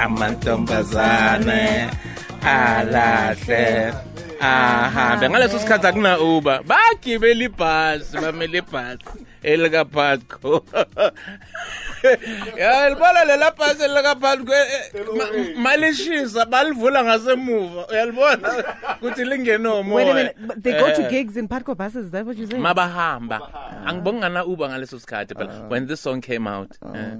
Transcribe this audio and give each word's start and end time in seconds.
amantombazane 0.00 1.90
alahle. 2.42 3.94
Ahambe 4.40 5.28
ngaleso 5.30 5.58
sikhathi 5.58 5.86
akuna 5.86 6.18
uber. 6.20 6.60
Bagibela 6.62 7.44
ibhasi 7.44 8.18
bamele 8.18 8.58
ibhasi 8.58 9.04
elikapatco 9.42 10.64
ya 12.58 12.88
libona 12.90 13.24
lela 13.24 13.50
bhasi 13.50 13.82
elikapatco 13.82 14.52
malishisa 15.56 16.44
balivula 16.44 17.04
ngasemuva. 17.04 17.86
Uyalibona? 17.88 18.48
Ukuthi 19.02 19.24
lingenomoya 19.24 20.14
Wait 20.14 20.26
a 20.26 20.60
they 20.60 20.72
go 20.72 20.94
to 20.94 21.02
Eh. 21.06 21.10
gigs 21.10 21.36
in 21.36 21.48
PUTCO 21.48 21.74
buses. 21.76 22.04
Is 22.06 22.10
that 22.10 22.26
what 22.26 22.36
you're 22.36 22.46
saying? 22.46 22.62
mabahamba. 22.62 23.40
Angibongi 23.86 24.18
ngana 24.20 24.44
uber 24.46 24.68
ngaleso 24.68 24.98
sikhathi 25.00 25.34
phela 25.34 25.68
when 25.70 25.86
this 25.86 26.00
song 26.00 26.20
came 26.20 26.46
out 26.46 26.76
eh. 26.94 27.14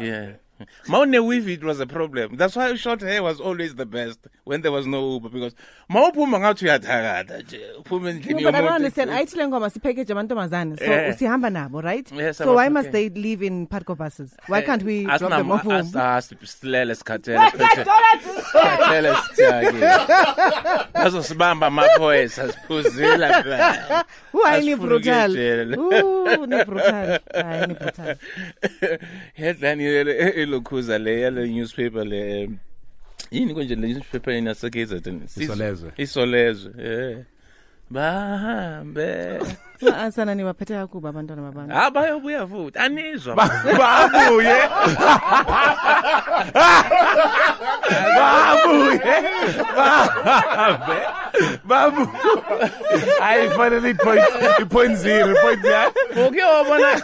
yeah 0.00 0.26
mawune-weave 0.88 1.48
it 1.52 1.64
was 1.64 1.80
a 1.80 1.86
problem 1.86 2.36
that's 2.36 2.56
why 2.56 2.74
short 2.76 3.00
hair 3.02 3.22
was 3.22 3.40
always 3.40 3.74
the 3.74 3.84
best 3.86 4.20
when 4.44 4.62
there 4.62 4.72
was 4.72 4.86
no 4.86 5.14
uber 5.14 5.28
because 5.28 5.54
mawuphuma 5.88 6.38
ngathi 6.40 6.64
uyathakatha 6.64 7.38
nje 7.42 7.60
uphume 7.78 8.10
endlini 8.10 8.42
No, 8.42 8.52
but 8.52 8.54
I 8.54 8.60
don't 8.62 8.70
yomuntu. 8.70 8.76
understand. 8.76 9.10
Ayithile 9.10 9.48
ngoma 9.48 9.70
sipackage 9.70 10.12
amantombazane. 10.12 10.76
So 10.78 10.84
Eh. 10.84 11.10
usihamba 11.14 11.50
nabo, 11.50 11.80
right? 11.80 12.12
Yes, 12.12 12.38
so 12.38 12.54
why 12.54 12.68
must 12.68 12.90
they 12.92 13.08
live 13.08 13.42
in 13.46 13.66
PUTCO 13.66 13.94
buses? 13.96 14.36
Why 14.48 14.62
can't 14.62 14.82
we 14.82 15.04
drop 15.04 15.30
them 15.30 15.50
off 15.50 15.62
home? 15.62 15.74
as- 15.74 15.96
as- 15.96 16.34
silele 16.44 16.94
sikhathele 16.94 17.50
sikhathele 17.50 19.14
sithiyakile 19.16 19.90
bazosibamba 20.94 21.66
amaphoyisa 21.66 22.52
siphuzile 22.52 23.28
phela 23.42 24.04
are 24.46 24.60
ni 24.66 24.74
brutal? 24.76 25.30
Ooh, 25.78 26.46
ni 26.46 26.64
brutal. 26.64 27.18
Hayi 27.34 27.66
ni 27.66 27.74
brutal. 27.74 28.16
headline 29.34 29.80
yele 30.50 30.56
elokhuza 30.56 30.98
le 30.98 31.20
yale 31.20 31.46
newspaper 31.48 32.04
le 32.04 32.50
yini 33.30 33.54
konje 33.54 33.74
le 33.74 33.88
newspaper 33.88 34.34
inasekZN 34.34 35.20
Isolezwe. 35.36 35.92
isolezwe 35.96 36.72
eh 36.78 37.18
bahambe. 37.90 39.38
Asana 39.98 40.34
ni 40.34 40.44
waphethe 40.44 40.74
kakuba 40.74 41.08
abantwana 41.08 41.42
babantu. 41.42 41.74
ha 41.74 41.90
bayobuya 41.90 42.46
futhi. 42.46 42.78
Anizwa. 42.78 43.34
Babuye. 43.36 44.56
Babuye. 48.16 49.00
Bahambe 49.76 50.98
babu. 51.64 52.08
Ayifanele 53.22 53.90
ipoint 53.90 54.24
ipoint 54.60 54.96
zero 54.96 55.30
ipoint 55.32 55.64
ya 55.64 55.92
ukuyobona 56.26 57.02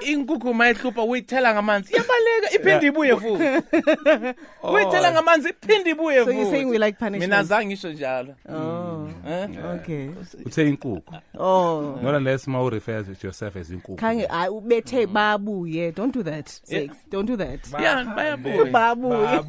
inkukhu 0.00 0.54
mayihlupha 0.54 1.02
uyithela 1.02 1.54
ngamanzi. 1.54 1.92
Iyabaleka 1.94 2.50
iphinde 2.54 2.86
ibuye 2.86 3.16
futhi. 3.16 3.44
Oh. 4.62 4.72
Uyithela 4.72 5.12
ngamanzi 5.12 5.48
iphinde 5.48 5.90
ibuye 5.90 6.24
So 6.24 6.30
you're 6.30 6.44
futhi. 6.44 6.50
saying 6.50 6.68
we 6.70 6.78
like 6.78 6.98
punishment? 6.98 7.30
mina 7.30 7.42
zange 7.42 7.66
ngisho 7.66 7.92
njalo. 7.92 8.34
Oh, 8.48 8.87
eh 9.26 9.48
okay. 9.76 10.08
uthe 10.46 10.68
inkukhu 10.68 11.02
Oh. 11.38 11.98
not 12.02 12.14
unless 12.14 12.46
ma 12.48 12.68
refers 12.68 13.06
to 13.06 13.26
yourself 13.26 13.56
as 13.56 13.70
inkukhu 13.70 13.96
Khange 13.96 14.26
ay 14.30 14.48
ubethe 14.48 15.06
babuye. 15.06 15.92
Don't 15.94 16.12
do 16.14 16.22
that. 16.22 16.48
Six. 16.48 16.96
Don't 17.10 17.26
do 17.26 17.36
that. 17.36 17.60
ya 17.82 18.04
bayabuya 18.04 18.64
Babuye. 18.64 19.42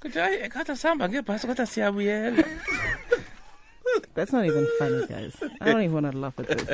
kuthi 0.00 0.18
hayi 0.18 0.36
ekhatha 0.42 0.76
sihamba 0.76 1.08
ngebhasi 1.08 1.46
kodwa 1.46 1.66
siyabuyela 1.66 2.44
That's 4.14 4.32
not 4.32 4.44
even 4.44 4.66
funny, 4.78 5.06
guys. 5.06 5.34
I 5.60 5.72
don't 5.72 5.80
even 5.82 5.94
want 5.94 6.12
to 6.12 6.18
laugh 6.18 6.38
at 6.38 6.46
this. 6.46 6.68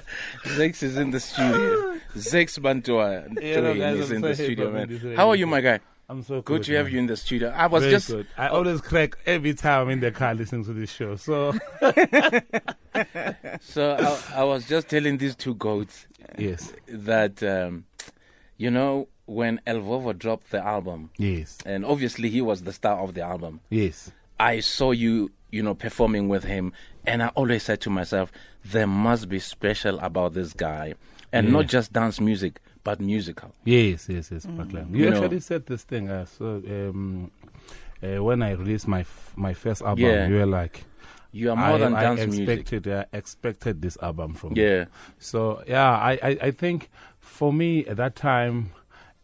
Zakes 0.58 0.82
is 0.82 0.96
in 0.96 1.10
the 1.12 1.20
studio. 1.20 1.94
Zakes 2.16 2.58
Bantwini 2.58 3.40
Yeah, 3.40 3.60
no, 3.60 3.74
guys, 3.74 3.98
is 4.00 4.10
I'm 4.10 4.16
in 4.16 4.22
so 4.22 4.28
the 4.28 4.34
studio, 4.34 4.70
man. 4.72 5.14
How 5.16 5.28
are 5.30 5.36
you, 5.36 5.46
my 5.46 5.60
guy? 5.60 5.78
I'm 6.08 6.22
so 6.22 6.42
Good 6.42 6.64
to 6.64 6.74
have 6.74 6.86
man. 6.86 6.92
you 6.92 6.98
in 7.00 7.06
the 7.06 7.16
studio. 7.16 7.48
I 7.50 7.66
was 7.66 7.82
Very 7.82 7.94
just 7.94 8.08
good. 8.08 8.26
I 8.36 8.48
always 8.48 8.80
crack 8.82 9.16
every 9.24 9.54
time 9.54 9.82
I'm 9.82 9.90
in 9.90 10.00
the 10.00 10.10
car 10.10 10.34
listening 10.34 10.64
to 10.66 10.72
this 10.74 10.90
show. 10.92 11.16
So 11.16 11.52
so 13.60 13.96
I, 13.98 14.40
I 14.40 14.44
was 14.44 14.66
just 14.66 14.88
telling 14.88 15.18
these 15.18 15.34
two 15.34 15.54
goats 15.54 16.06
yes, 16.38 16.72
that 16.88 17.42
um, 17.42 17.84
you 18.56 18.70
know 18.70 19.08
when 19.26 19.60
El 19.66 19.76
Vovo 19.78 20.16
dropped 20.16 20.50
the 20.50 20.64
album, 20.64 21.10
yes, 21.16 21.58
and 21.64 21.84
obviously 21.84 22.28
he 22.30 22.40
was 22.40 22.62
the 22.62 22.72
star 22.72 23.00
of 23.00 23.14
the 23.14 23.22
album. 23.22 23.60
yes. 23.70 24.10
I 24.40 24.58
saw 24.60 24.90
you, 24.90 25.30
you 25.52 25.62
know, 25.62 25.74
performing 25.74 26.28
with 26.28 26.42
him, 26.42 26.72
and 27.06 27.22
I 27.22 27.28
always 27.28 27.62
said 27.62 27.80
to 27.82 27.90
myself, 27.90 28.32
there 28.64 28.88
must 28.88 29.28
be 29.28 29.38
special 29.38 30.00
about 30.00 30.34
this 30.34 30.52
guy, 30.52 30.94
and 31.32 31.52
not 31.52 31.68
just 31.68 31.92
dance 31.92 32.20
music, 32.20 32.60
but 32.84 33.00
musical. 33.00 33.50
Yes, 33.64 34.08
yes, 34.08 34.30
yes, 34.30 34.46
Paklan. 34.46 34.90
You 34.92 35.04
You 35.04 35.10
know. 35.10 35.16
actually 35.22 35.40
said 35.40 35.66
this 35.66 35.82
thing. 35.84 36.08
Uh, 36.10 36.26
so 36.26 36.62
um, 36.68 37.30
uh, 38.02 38.22
when 38.22 38.42
I 38.42 38.52
released 38.52 38.86
my 38.86 39.00
f- 39.00 39.32
my 39.36 39.54
first 39.54 39.82
album, 39.82 40.04
Yeah. 40.04 40.28
you 40.28 40.34
were 40.36 40.46
like, 40.46 40.84
You 41.32 41.50
are 41.50 41.56
more 41.56 41.76
I, 41.76 41.78
than 41.78 41.94
I 41.96 42.02
dance 42.02 42.20
music. 42.26 42.48
expected, 42.60 42.86
uh, 42.92 43.04
expected 43.12 43.82
this 43.82 43.96
album 44.02 44.34
from 44.34 44.54
you. 44.56 44.62
Yeah. 44.62 44.84
So 45.18 45.62
yeah, 45.66 45.90
I, 45.90 46.12
I, 46.22 46.30
I 46.48 46.50
think 46.52 46.90
for 47.20 47.52
me 47.52 47.84
at 47.86 47.96
that 47.96 48.14
time, 48.14 48.70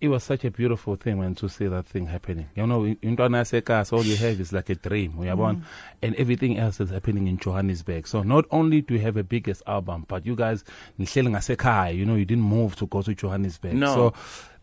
it 0.00 0.08
was 0.08 0.24
such 0.24 0.44
a 0.44 0.50
beautiful 0.50 0.96
thing 0.96 1.18
when 1.18 1.34
to 1.34 1.48
see 1.48 1.66
that 1.66 1.86
thing 1.86 2.06
happening. 2.06 2.48
You 2.54 2.66
know, 2.66 2.84
in 2.84 2.96
in 3.02 3.16
Ntwana 3.16 3.92
all 3.92 4.02
you 4.02 4.16
have 4.16 4.40
is 4.40 4.52
like 4.52 4.70
a 4.70 4.74
dream, 4.74 5.12
uyabona? 5.18 5.56
Mm. 5.56 5.62
and 6.02 6.14
everything 6.16 6.58
else 6.58 6.80
is 6.80 6.90
happening 6.90 7.26
in 7.26 7.36
Johannesburg. 7.36 8.06
So 8.06 8.22
not 8.22 8.46
only 8.50 8.80
do 8.80 8.94
you 8.94 9.00
have 9.00 9.16
a 9.16 9.22
biggest 9.24 9.62
album, 9.66 10.06
but 10.08 10.24
you 10.24 10.34
guys, 10.34 10.64
nihleli 10.98 11.28
ngasekhaya, 11.28 11.94
you 11.94 12.06
know, 12.06 12.14
you 12.14 12.24
didn't 12.24 12.44
move 12.44 12.76
to 12.76 12.86
go 12.86 13.02
to 13.02 13.14
Johannesburg. 13.14 13.74
No. 13.74 13.94
So 13.94 14.14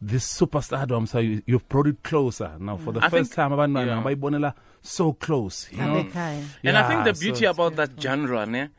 this 0.02 0.26
superstardom, 0.40 1.08
so 1.08 1.20
you, 1.20 1.44
you've 1.46 1.68
brought 1.70 1.88
it 1.88 2.02
closer. 2.04 2.52
Now, 2.60 2.78
for 2.78 2.92
the 2.92 3.00
I 3.04 3.10
first 3.10 3.34
think- 3.34 3.36
time, 3.36 3.52
abantwana 3.52 3.86
yeah. 3.86 4.04
bayibonela 4.04 4.54
so 4.82 5.14
close. 5.14 5.70
You 5.72 5.78
know? 5.78 6.04
Abekhaya. 6.04 6.44
And 6.64 6.78
I 6.78 6.88
think 6.88 7.04
the 7.06 7.14
beauty 7.14 7.46
so- 7.46 7.52
about 7.52 7.76
that 7.76 7.92
genre, 8.02 8.46
ne, 8.46 8.70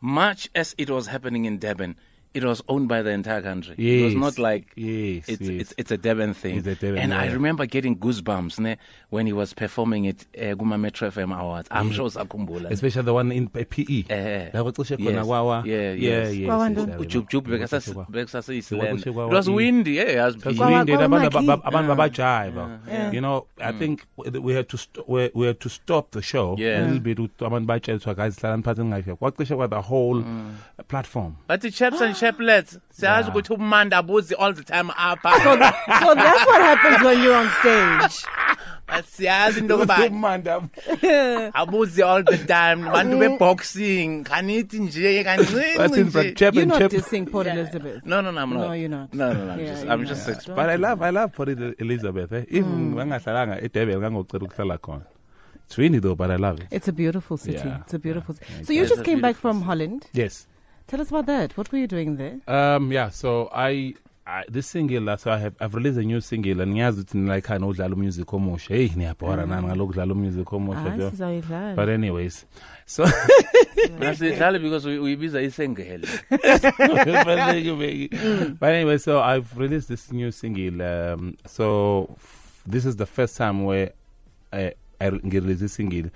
much 0.00 0.48
as 0.54 0.74
it 0.78 0.88
was 0.88 1.08
happening 1.08 1.44
in 1.44 1.58
Durban, 1.58 1.96
it 2.32 2.44
was 2.44 2.62
owned 2.68 2.88
by 2.88 3.02
the 3.02 3.10
entire 3.10 3.42
country. 3.42 3.74
Yes, 3.76 4.00
it 4.00 4.04
was 4.04 4.14
not 4.14 4.38
like 4.38 4.66
Yes, 4.76 5.28
it's, 5.28 5.40
yes. 5.40 5.60
it's 5.60 5.74
it's 5.78 5.90
a 5.90 5.96
Durban 5.96 6.32
thing. 6.34 6.58
It's 6.58 6.66
a 6.66 6.74
Durban, 6.76 6.98
and 7.02 7.12
I 7.14 7.26
remember 7.32 7.66
getting 7.66 7.96
goosebumps 7.96 8.58
ne, 8.60 8.76
when 9.08 9.26
he 9.26 9.32
was 9.32 9.52
performing 9.54 10.04
it 10.04 10.26
uh, 10.38 10.54
Guma 10.54 10.78
Metro 10.78 11.10
FM 11.10 11.36
Awards. 11.36 11.68
I'm 11.72 11.90
sure 11.90 12.08
sakhumbula. 12.08 12.70
especially 12.70 13.02
the 13.02 13.14
one 13.14 13.32
in 13.32 13.48
PE. 13.48 14.04
Eh, 14.08 14.50
La 14.54 14.62
kucishe 14.62 14.96
khona 14.96 15.12
yes. 15.12 15.26
kwawa. 15.26 15.66
Yeah, 15.66 15.76
yeah, 15.76 15.92
yes. 15.92 16.34
yes. 16.36 16.48
Kwawandoni? 16.50 16.88
yes, 16.88 16.96
I 17.00 17.04
Ujub 17.04 17.28
Jub 17.30 17.46
remember. 17.46 17.66
bekasas- 17.66 17.92
Kwawa. 17.94 18.06
bekasasiyisiland. 18.10 18.88
Kwakushe 18.88 19.12
kwawa 19.12 19.28
It 19.30 19.34
was 19.34 19.48
i- 19.48 19.50
windy, 19.54 19.94
yeah, 19.96 20.26
as 20.26 20.36
Because 20.36 20.56
Kwawa- 20.58 20.78
we 20.78 20.84
did 20.84 20.94
kwawa 20.96 21.04
abantu 21.04 21.30
Mikey. 21.38 21.46
baba- 21.46 21.64
abantu 21.64 21.88
babajive. 21.88 23.14
You 23.14 23.20
know, 23.20 23.46
I 23.60 23.72
think 23.72 24.02
we 24.16 24.54
had 24.54 24.68
to 24.68 24.76
st- 24.78 25.04
we, 25.08 25.30
we 25.34 25.46
had 25.46 25.58
to 25.60 25.68
stop 25.68 26.10
the 26.12 26.22
show 26.22 26.54
Yeah. 26.58 26.78
a 26.82 26.86
little 26.86 27.00
bit 27.00 27.18
ukuthi 27.18 27.44
abantu 27.46 27.66
batshelwe 27.66 28.14
guys 28.14 28.38
hlalani 28.40 28.62
phansi 28.62 28.80
ningayifika. 28.82 29.16
Kwacishe 29.16 29.56
kwa 29.56 29.68
the 29.68 29.80
whole 29.82 30.24
platform. 30.88 31.34
But 31.48 31.60
the 31.60 31.70
chaps 31.70 32.00
and 32.00 32.14
chaplets, 32.20 32.78
siyazi 32.90 33.30
ukuthi 33.30 33.52
umanda 33.52 33.96
abuzi 33.98 34.34
all 34.34 34.52
the 34.54 34.62
time 34.64 34.90
apha. 34.96 35.30
So, 35.42 35.50
so 36.04 36.14
that's 36.14 36.46
what 36.46 36.60
happens 36.60 37.02
when 37.04 37.22
you're 37.22 37.34
on 37.36 37.48
stage. 37.60 38.26
But 38.90 39.04
siyazi 39.06 39.58
into 39.60 39.74
yokuba 39.78 40.68
abuzi 41.54 42.02
all 42.02 42.22
the 42.24 42.38
time 42.38 42.82
bantu 42.84 43.18
be-boxing 43.20 44.24
khanithi 44.24 44.78
nje 44.80 45.22
That's 45.22 45.46
kancinci 45.46 45.98
in 46.00 46.06
nje 46.06 46.10
fact, 46.12 46.38
Chep 46.38 46.54
You're 46.54 46.62
and 46.62 46.70
not 46.72 46.78
Chep. 46.80 46.90
dissing 46.90 47.30
Port 47.30 47.46
Elizabeth. 47.46 48.04
no 48.04 48.20
no 48.20 48.30
no 48.32 48.40
I'm 48.42 48.50
not 48.50 48.66
No, 48.66 48.72
you're 48.72 48.88
not. 48.88 49.14
no 49.14 49.32
no 49.32 49.44
no 49.44 49.52
I'm 49.52 49.60
Yeah, 49.60 49.66
just 49.66 49.84
you're 49.84 49.92
I'm 49.92 50.04
just 50.06 50.28
not. 50.28 50.36
exp- 50.38 50.56
But 50.56 50.70
I 50.70 50.76
love 50.76 51.02
I 51.02 51.10
love 51.10 51.32
Port 51.32 51.48
Elizabeth. 51.78 52.32
Eh? 52.32 52.44
Even 52.50 52.94
ngangahlalanga 52.96 53.60
eDurban 53.62 53.98
ngangocela 54.00 54.44
ukuhlala 54.46 54.78
khona. 54.78 55.04
It's 55.66 55.76
windy 55.78 56.00
though, 56.00 56.16
but 56.16 56.30
I 56.32 56.36
love 56.36 56.58
it. 56.60 56.66
It's 56.72 56.88
a 56.88 56.92
beautiful 56.92 57.36
city. 57.36 57.58
Yeah, 57.68 57.82
It's 57.82 57.94
a 57.94 57.98
beautiful 58.00 58.34
city. 58.34 58.64
So 58.64 58.72
you 58.72 58.86
just 58.86 59.04
came 59.04 59.20
back 59.20 59.36
from 59.36 59.62
Holland. 59.62 60.06
Yes. 60.12 60.48
Tell 60.90 61.00
us 61.00 61.08
about 61.10 61.26
that. 61.26 61.56
What 61.56 61.70
were 61.70 61.78
you 61.78 61.86
doing 61.86 62.16
there? 62.16 62.40
Um, 62.48 62.90
yeah, 62.90 63.10
so 63.10 63.48
I, 63.54 63.94
I 64.26 64.42
this 64.48 64.66
single 64.66 65.16
so 65.18 65.30
I 65.30 65.38
have 65.38 65.54
I've 65.60 65.72
released 65.76 65.98
a 65.98 66.02
new 66.02 66.20
single 66.20 66.60
and 66.60 66.72
ngiyazi 66.74 67.00
ukuthi 67.00 67.18
nilayikhani 67.18 67.64
udlala 67.66 67.96
music 67.96 68.26
omusha. 68.32 68.74
Hey, 68.74 68.88
niyabhora 68.88 69.46
nani 69.46 69.66
ngalokudlala 69.68 70.14
music 70.16 70.46
omusha. 70.52 70.92
Ah, 70.92 70.96
bro. 70.96 71.10
sizayidlala. 71.10 71.76
But 71.76 71.88
anyways, 71.88 72.44
so 72.86 73.04
that's 74.00 74.20
asidlali 74.20 74.58
because 74.60 74.84
we- 74.84 74.98
uyibiza 74.98 75.40
isengele 75.42 76.08
but 78.58 78.68
anyway, 78.70 78.98
so 78.98 79.20
I've 79.20 79.56
released 79.56 79.88
this 79.88 80.10
new 80.10 80.32
single. 80.32 80.82
Um, 80.82 81.36
so 81.46 82.08
f- 82.16 82.62
this 82.66 82.84
is 82.84 82.96
the 82.96 83.06
first 83.06 83.36
time 83.36 83.64
where 83.64 83.92
I 84.52 84.72
I 85.00 85.06
release 85.06 85.60
this 85.60 85.74
single 85.74 86.10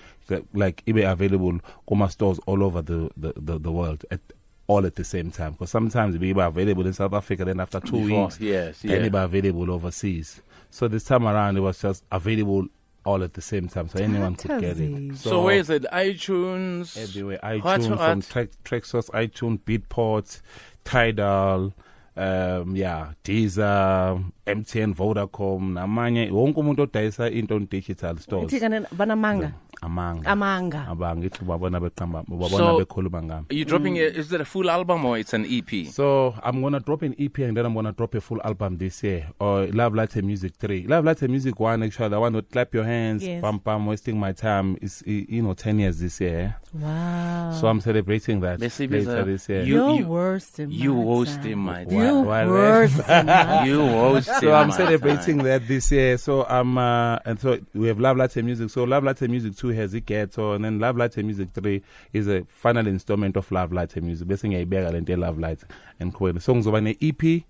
like 0.53 0.83
it 0.85 0.95
be 0.95 1.03
available 1.03 1.61
kuma 1.87 2.11
stores 2.11 2.41
all 2.47 2.63
over 2.65 2.83
the 2.83 3.09
the, 3.17 3.33
the, 3.37 3.59
the 3.61 3.71
world 3.71 4.05
at 4.11 4.21
all 4.67 4.87
at 4.87 4.95
the 4.95 5.05
same 5.05 5.31
time 5.31 5.53
because 5.53 5.71
sometimes 5.71 6.15
it 6.15 6.19
be 6.19 6.31
available 6.31 6.87
in 6.87 6.93
South 6.93 7.13
Africa 7.13 7.45
then 7.45 7.61
after 7.61 7.81
two 7.81 8.01
Before, 8.07 8.25
weeks 8.25 8.41
yes, 8.41 8.81
then 8.83 9.01
yeah. 9.01 9.07
it 9.07 9.13
be 9.13 9.19
available 9.19 9.71
overseas. 9.71 10.41
So 10.71 10.89
this 10.89 11.05
time 11.05 11.27
around 11.27 11.57
it 11.57 11.61
was 11.61 11.81
just 11.81 12.03
available 12.11 12.67
all 13.05 13.23
at 13.23 13.35
the 13.35 13.43
same 13.43 13.69
time 13.69 13.89
so 13.89 14.03
anyone 14.03 14.35
could 14.35 14.61
get 14.61 14.79
it. 14.81 15.17
so 15.17 15.43
where 15.45 15.59
is 15.59 15.69
it 15.69 15.85
iTunes 15.93 16.97
everywhere 16.97 17.39
iTunes 17.43 17.91
what? 17.91 17.99
from 17.99 18.23
track 18.23 18.49
Traxsource 18.65 19.11
iTunes 19.11 19.59
Beatport 19.61 20.41
Tidal 20.85 21.75
um 22.17 22.75
yeah 22.77 23.13
Deezer 23.25 24.25
MTN 24.47 24.95
Vodacom 24.95 25.73
namanye 25.75 26.31
wonke 26.31 26.61
umuntu 26.61 26.83
odayisa 26.83 27.31
into 27.31 27.55
on 27.57 27.67
digital 27.67 28.17
stores 28.17 28.53
Ithi 28.53 28.61
kana 28.61 28.81
banamanga. 28.81 29.53
Amanga 29.85 30.25
Amanga. 30.25 30.87
abanga 30.89 31.27
ithi 31.27 31.45
babona 31.45 31.79
beqamba 31.81 32.25
babona 32.27 32.49
So- 32.57 32.79
bekhuluma 32.81 33.23
ngami 33.23 33.47
Are 33.51 33.55
you 33.55 33.65
dropping 33.65 33.97
a, 33.99 34.03
is 34.03 34.33
it 34.33 34.41
a 34.41 34.45
full 34.45 34.71
album 34.71 35.05
or 35.05 35.19
it's 35.19 35.33
an 35.35 35.45
E 35.47 35.59
EP? 35.59 35.87
So 35.93 36.35
I'm 36.43 36.63
gonna 36.63 36.81
drop 36.81 37.03
an 37.03 37.15
EP 37.19 37.39
and 37.41 37.57
then 37.57 37.67
I'm 37.67 37.75
gonna 37.75 37.93
drop 37.93 38.15
a 38.15 38.21
full 38.21 38.41
album 38.45 38.79
this 38.79 39.03
year. 39.03 39.29
Or 39.39 39.67
Love 39.67 39.95
Light 39.95 40.15
and 40.17 40.27
Music 40.27 40.55
Three. 40.59 40.87
Love 40.87 41.05
Light 41.05 41.21
and 41.23 41.31
Music 41.31 41.59
One 41.61 41.83
actually 41.83 42.15
I 42.15 42.19
want 42.19 42.35
to 42.35 42.43
clap 42.43 42.75
your 42.75 42.85
hands, 42.85 43.23
Yes. 43.25 43.41
pam 43.43 43.59
pam, 43.61 43.87
wasting 43.87 44.19
my 44.19 44.33
time. 44.33 44.77
It's 44.81 45.03
eh, 45.07 45.25
you 45.29 45.43
know 45.43 45.55
ten 45.55 45.79
years 45.79 45.99
this 46.01 46.21
year. 46.21 46.57
Wow. 46.73 47.53
So 47.61 47.69
I'm 47.69 47.81
celebrating 47.81 48.41
that 48.41 48.61
Let's 48.61 48.75
see, 48.75 48.87
later 48.87 49.23
Biza. 49.23 49.25
this 49.27 49.49
year. 49.49 49.63
You- 49.63 49.75
You're 49.75 49.95
you- 50.01 50.07
worst 50.09 50.59
in 50.61 50.71
you 50.71 50.95
my 50.95 51.05
worst 51.05 51.37
time. 51.43 51.53
in 51.53 51.59
my 51.59 51.81
You 51.81 51.87
time. 51.89 52.27
Why- 52.27 52.45
why- 52.45 52.47
worst 52.47 52.99
in 53.09 53.27
my 53.27 53.65
You 53.69 53.81
host 53.81 54.31
so 54.41 54.53
I'm 54.55 54.71
celebrating 54.73 55.39
that 55.45 55.67
this 55.69 55.91
year. 55.93 56.17
So 56.19 56.45
I'm 56.45 56.77
uh, 56.79 57.19
and 57.25 57.39
so 57.41 57.59
we 57.75 57.89
have 57.89 58.01
Love 58.01 58.17
Light 58.17 58.35
and 58.37 58.47
Music. 58.47 58.71
So 58.71 58.85
Love 58.85 59.05
Light 59.05 59.21
and 59.23 59.31
Music 59.31 59.57
Two 59.57 59.69
has 59.75 59.95
it 59.95 60.07
ghetto, 60.07 60.53
and 60.53 60.65
then 60.65 60.79
Love 60.79 60.97
Light 60.97 61.17
and 61.17 61.27
Music 61.27 61.49
Three 61.55 61.83
is 62.13 62.29
a 62.29 62.45
final 62.49 62.87
installment 62.87 63.37
of 63.37 63.51
Love 63.51 63.73
Light 63.73 63.95
and 63.97 64.07
Music. 64.07 64.27
Basically, 64.27 64.59
I 64.59 64.65
beg 64.65 64.95
and 64.95 65.09
Love 65.21 65.39
Latte 65.39 65.67
and 66.01 66.13
Queen. 66.13 66.39
Songs 66.41 66.67
of 66.67 66.75
an 66.75 66.89
EP 67.01 67.43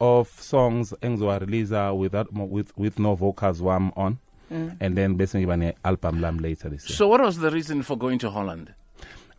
of 0.00 0.28
songs 0.28 0.94
engizowar-releasa 1.02 1.96
without 1.96 2.32
with 2.32 2.76
with 2.76 2.98
no 2.98 3.14
vocals 3.14 3.60
wam 3.60 3.92
on, 3.96 4.18
and 4.50 4.96
then 4.96 5.14
basically 5.14 5.50
an 5.52 5.72
album 5.84 6.20
lam 6.20 6.38
later 6.38 6.68
this 6.68 6.88
year. 6.88 6.96
So 6.96 7.08
what 7.08 7.20
was 7.20 7.38
the 7.38 7.50
reason 7.50 7.82
for 7.82 7.96
going 7.96 8.18
to 8.20 8.30
Holland? 8.30 8.74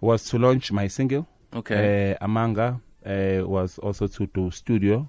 was 0.01 0.25
to 0.25 0.39
launch 0.39 0.71
my 0.71 0.87
single. 0.87 1.27
Okay. 1.53 2.15
Uh, 2.19 2.25
Amanga 2.27 2.81
uh, 3.05 3.47
was 3.47 3.77
also 3.77 4.07
to 4.07 4.25
do 4.27 4.51
studio 4.51 5.07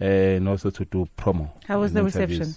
uh, 0.00 0.04
and 0.04 0.48
also 0.48 0.70
to 0.70 0.84
do 0.84 1.08
promo. 1.16 1.50
How 1.66 1.80
was 1.80 1.90
and 1.90 1.98
the 1.98 2.04
reception? 2.04 2.54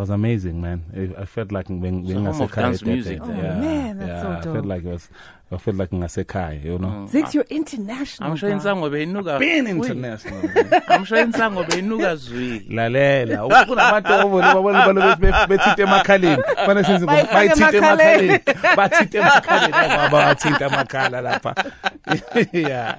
Interviews. 0.00 0.08
It 0.08 0.10
was 0.10 0.10
amazing, 0.10 0.60
man. 0.60 0.82
I, 1.18 1.22
I 1.22 1.24
felt 1.26 1.52
like 1.52 1.68
when 1.68 1.80
being 2.06 2.24
home 2.24 2.40
of 2.40 2.52
dance 2.52 2.82
music 2.84 3.18
Oh, 3.22 3.26
there. 3.26 3.36
man, 3.56 3.98
that's 3.98 4.08
yeah, 4.08 4.22
so 4.42 4.50
I 4.50 4.54
felt 4.54 4.66
like 4.66 4.84
it 4.84 4.88
was. 4.88 5.08
I 5.52 5.56
felt 5.58 5.76
like 5.78 5.90
ngasekhaya, 5.90 6.62
you 6.64 6.78
know. 6.78 6.86
Mm. 6.88 7.10
Zakes, 7.10 7.34
you're 7.34 7.44
international. 7.50 8.30
I'm 8.30 8.36
sure 8.36 8.50
guy. 8.50 8.56
Insango 8.56 8.88
beyinuka 8.88 9.38
Been 9.40 9.64
Wait, 9.80 9.90
international. 9.90 10.42
man. 10.42 10.82
I'm 10.88 11.04
sure 11.04 11.18
Insango 11.18 11.64
beyinuka 11.66 12.16
zwi. 12.16 12.66
lalela 12.70 13.66
kunabantu 13.66 14.12
obona 14.26 14.54
babona 14.54 14.82
balo 14.86 15.16
bethi 15.16 15.46
bethinte 15.48 15.82
emakhaleni 15.82 16.42
fanele 16.66 16.84
senze 16.84 17.06
Bayifake 17.06 17.34
bayithinte 17.34 17.76
emakhaleni. 17.76 18.28
emakhaleni 18.28 18.76
bathinte 18.76 19.18
emakhaleni 19.18 19.72
baba 19.72 20.10
bathinta 20.10 20.66
amakhala 20.66 21.20
lapha 21.20 21.54
yeah 22.52 22.98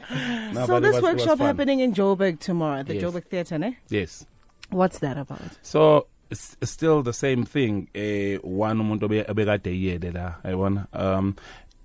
No, 0.53 0.65
So 0.65 0.73
but 0.73 0.83
it 0.83 0.91
this 0.91 0.93
was- 0.93 0.97
it 0.97 1.03
was 1.03 1.03
workshop 1.03 1.37
fun. 1.37 1.47
happening 1.47 1.79
in 1.79 1.93
Joburg 1.93 2.39
tomorrow 2.39 2.79
at 2.79 2.87
the 2.87 2.95
Yes. 2.95 3.03
Joburg 3.03 3.25
Theatre, 3.29 3.57
ne? 3.59 3.77
yes 3.89 4.25
What's 4.71 4.99
that 4.99 5.17
about? 5.17 5.39
so 5.61 5.79
it's 5.91 6.07
it's 6.07 6.10
still 6.35 7.03
the 7.03 7.13
same 7.13 7.43
thing 7.45 7.87
eh 7.93 8.39
one 8.43 8.79
umuntu 8.81 9.05
obe- 9.05 9.25
obekade 9.31 9.69
yiyele 9.71 10.11
la 10.11 10.35
ayibona 10.43 10.85
um 10.93 11.33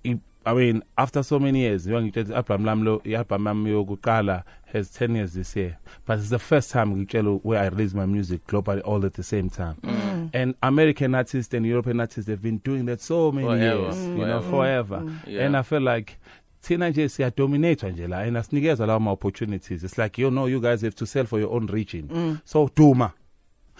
i- 0.03 0.17
I 0.45 0.53
mean 0.55 0.81
after 0.97 1.23
so 1.23 1.39
many 1.39 1.59
years 1.59 1.87
ngitshela 1.87 2.29
i-album 2.29 2.65
lami 2.65 2.83
lo 2.83 3.01
i-album 3.05 3.47
yami 3.47 3.69
yokuqala 3.69 4.43
has 4.73 4.89
10 5.01 5.15
years 5.15 5.33
this 5.33 5.55
year 5.55 5.77
but 6.07 6.19
it's 6.19 6.29
the 6.29 6.39
first 6.39 6.71
time 6.71 6.85
ngitshela 6.95 7.39
where 7.43 7.59
I 7.63 7.69
release 7.69 7.93
my 7.97 8.05
music 8.05 8.47
globally 8.47 8.81
all 8.85 9.05
at 9.05 9.13
the 9.13 9.23
same 9.23 9.49
time. 9.49 9.75
Mm. 9.83 9.91
Mm. 9.91 10.29
And 10.33 10.55
American 10.61 11.15
artists 11.15 11.53
and 11.53 11.65
European 11.65 11.99
artists 11.99 12.25
they've 12.27 12.41
been 12.41 12.61
doing 12.63 12.85
that 12.85 13.01
so 13.01 13.31
many 13.31 13.47
Forever. 13.47 13.81
years 13.81 13.95
you 13.97 14.23
mm. 14.23 14.27
know 14.27 14.41
forever. 14.41 15.03
Yeah. 15.27 15.45
and 15.45 15.57
I 15.57 15.61
feel 15.63 15.81
like 15.81 16.17
thina 16.61 16.89
nje 16.89 17.09
siyadominate 17.09 17.91
nje 17.91 18.07
la 18.07 18.17
and 18.19 18.37
asinikeza 18.37 18.85
lawo 18.85 18.99
ma-opportunities 18.99 19.83
it's 19.83 19.97
like 19.97 20.21
you 20.21 20.29
know 20.31 20.47
you 20.47 20.61
guys 20.61 20.81
have 20.81 20.95
to 20.95 21.05
sell 21.05 21.25
for 21.25 21.39
your 21.39 21.53
own 21.53 21.67
region. 21.67 22.39
So 22.45 22.69
duma 22.75 23.11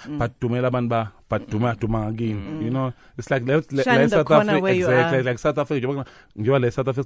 Mm. 0.06 0.20
but 0.20 0.32
dumela 0.40 0.68
abantu 0.68 0.90
ba 0.90 1.12
but 1.30 1.50
duma 1.50 1.76
duma 1.76 2.00
ngakini 2.12 2.34
mm. 2.34 2.62
you 2.64 2.70
know 2.70 2.94
it's 3.18 3.32
like 3.32 3.46
let, 3.48 3.72
let, 3.74 3.84
Shine 3.84 4.02
the 4.02 4.10
South 4.10 4.28
corner 4.28 4.52
Africa 4.58 4.68
exactly 4.70 5.24
like 5.24 5.40
South 5.40 5.58
Africa 5.58 5.88
njengoba 5.88 6.06
njengoba 6.36 6.60
le 6.60 6.72
South 6.72 6.88
Africa 6.88 7.06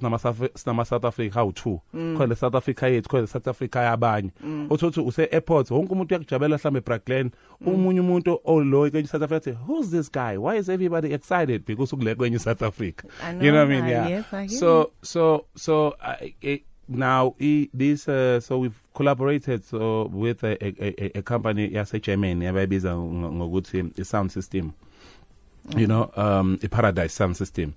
sinama 0.54 0.84
South- 0.84 1.04
Africa 1.04 1.34
how 1.34 1.50
two 1.50 1.80
mm. 1.94 2.16
khona 2.16 2.28
le 2.28 2.36
South 2.36 2.54
Africa 2.54 2.82
yethu 2.86 3.08
khona 3.08 3.20
le 3.22 3.26
South 3.26 3.48
Africa 3.48 3.76
yabanye. 3.78 4.30
Uthi 4.70 4.86
uthi 4.86 5.00
use 5.00 5.28
airport 5.32 5.70
wonke 5.70 5.92
umuntu 5.92 6.14
uyakujabela 6.14 6.56
mhlambe 6.56 6.78
eBraglen 6.78 7.30
omunye 7.66 8.00
umuntu 8.00 8.40
olo 8.44 8.90
kwenye 8.90 9.08
South 9.08 9.22
Africa 9.22 9.56
who's 9.66 9.90
this 9.90 10.10
guy? 10.12 10.36
Why 10.36 10.56
is 10.58 10.68
everybody 10.68 11.12
excited 11.14 11.64
because 11.64 11.92
ukule 11.92 12.14
kwenye 12.14 12.38
South 12.38 12.62
Africa? 12.62 13.04
You 13.40 13.52
know 13.52 13.64
what 13.64 13.72
I 13.72 13.80
mean? 13.80 13.86
Yeah. 13.86 14.08
Yes, 14.08 14.32
I 14.32 14.46
so 14.48 14.92
so 15.02 15.46
so 15.56 15.94
I 16.00 16.34
it, 16.42 16.62
now 16.96 17.34
i 17.40 17.68
this 17.78 18.08
uh, 18.08 18.40
so 18.40 18.58
we've 18.60 18.80
collaborated 18.94 19.64
so 19.64 20.10
with 20.12 20.44
a, 20.44 20.56
a, 20.64 20.94
a, 21.04 21.18
a 21.18 21.22
company 21.22 21.68
yase 21.74 22.00
Germany 22.00 22.46
abayibiza 22.46 22.94
ngo- 22.96 23.32
ngokuthi 23.32 23.84
i 23.98 24.04
sound 24.04 24.30
system. 24.30 24.70
You 25.76 25.86
know 25.86 26.10
um 26.16 26.58
i 26.62 26.68
paradise 26.68 27.14
sound 27.14 27.34
system. 27.36 27.72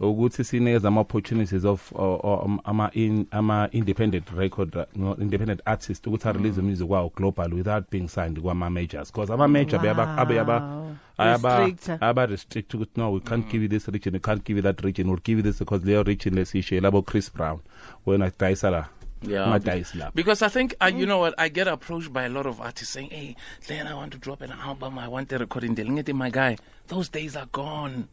Ukuthi 0.00 0.44
sinikeza 0.44 0.88
ama 0.88 1.00
opportunities 1.00 1.64
of 1.64 1.92
or, 1.92 2.20
or 2.22 2.44
um, 2.44 2.60
ama 2.64 2.90
in 2.94 3.26
ama 3.30 3.68
independent 3.72 4.30
record 4.36 4.76
independent 5.20 5.60
artist 5.64 6.06
ukuthi 6.06 6.28
a 6.28 6.32
release 6.32 6.60
music 6.62 6.86
kwawo 6.88 7.12
global 7.16 7.52
without 7.54 7.90
being 7.90 8.08
signed 8.08 8.40
kwama 8.40 8.70
majors. 8.70 9.12
Because 9.12 9.32
ama 9.32 9.48
major 9.48 9.78
bayaba 9.78 10.16
abayaba 10.16 10.60
Wow. 10.60 10.96
ayaba 11.26 11.66
Restrict. 11.66 12.02
aba 12.02 12.26
restrict 12.26 12.74
ukuthi 12.74 12.90
no 12.96 13.12
we 13.12 13.20
can't 13.20 13.50
give 13.50 13.62
you 13.62 13.68
this 13.68 13.88
region 13.88 14.14
we 14.14 14.20
can't 14.20 14.44
give 14.44 14.56
you 14.56 14.62
that 14.62 14.80
region 14.84 15.06
we'll 15.08 15.20
give 15.24 15.36
you 15.38 15.42
this 15.42 15.58
because 15.58 15.84
leyo 15.86 16.02
region 16.02 16.34
lesishiye 16.34 16.80
labo 16.80 17.02
Chris 17.02 17.32
Brown 17.34 17.58
wena 18.06 18.30
dayisa 18.38 18.70
la 18.70 18.88
Yeah. 19.22 19.46
ungadayisi 19.46 19.98
lapha 19.98 20.12
Because 20.14 20.40
I 20.40 20.48
think, 20.48 20.74
uh, 20.80 20.86
you 20.86 21.04
know 21.04 21.18
what, 21.18 21.34
I 21.36 21.50
get 21.50 21.68
approached 21.68 22.10
by 22.10 22.24
a 22.24 22.30
lot 22.30 22.46
of 22.46 22.58
artists 22.60 22.94
saying, 22.94 23.10
hey, 23.10 23.36
then 23.68 23.86
I 23.86 23.92
want 23.92 24.12
to 24.12 24.18
drop 24.18 24.40
an 24.40 24.50
album, 24.52 24.98
I 24.98 25.08
want 25.08 25.30
a 25.32 25.38
recording 25.38 25.74
deal. 25.74 25.86
Ngeti, 25.88 26.14
my 26.14 26.30
guy, 26.30 26.56
those 26.88 27.10
days 27.10 27.36
are 27.36 27.44
gone. 27.52 28.08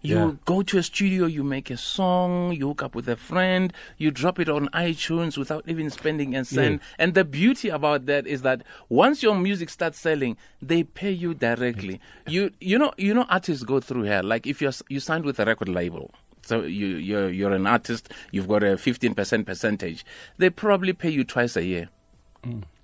You 0.00 0.16
Yeah. 0.16 0.32
go 0.46 0.62
to 0.62 0.78
a 0.78 0.82
studio, 0.82 1.26
you 1.26 1.44
make 1.44 1.68
a 1.70 1.76
song, 1.76 2.52
you 2.54 2.68
hook 2.68 2.82
up 2.82 2.94
with 2.94 3.08
a 3.08 3.16
friend, 3.16 3.74
you 3.98 4.10
drop 4.10 4.38
it 4.40 4.48
on 4.48 4.68
iTunes 4.68 5.36
without 5.36 5.64
even 5.68 5.90
spending 5.90 6.34
a 6.34 6.44
cent. 6.46 6.80
And 6.98 7.12
the 7.12 7.24
beauty 7.24 7.68
about 7.68 8.06
that 8.06 8.26
is 8.26 8.40
that 8.42 8.62
once 8.88 9.22
your 9.22 9.34
music 9.34 9.68
starts 9.68 9.98
selling, 9.98 10.36
they 10.62 10.82
pay 10.82 11.10
you 11.10 11.34
directly. 11.34 12.00
You 12.26 12.52
you 12.60 12.78
know 12.78 12.92
you 12.96 13.12
know 13.12 13.26
artists 13.28 13.64
go 13.64 13.80
through 13.80 14.04
here. 14.04 14.22
Like 14.22 14.46
if 14.46 14.62
you're 14.62 14.72
you 14.88 15.00
signed 15.00 15.24
with 15.26 15.40
a 15.40 15.44
record 15.44 15.68
label, 15.68 16.14
so 16.48 16.62
you 16.62 16.86
you're 16.96 17.30
you're 17.30 17.52
an 17.52 17.66
artist, 17.66 18.12
you've 18.32 18.48
got 18.48 18.62
a 18.62 18.76
15% 18.76 19.46
percentage. 19.46 20.04
They 20.38 20.50
probably 20.50 20.92
pay 20.92 21.10
you 21.10 21.24
twice 21.24 21.56
a 21.56 21.64
year. 21.64 21.88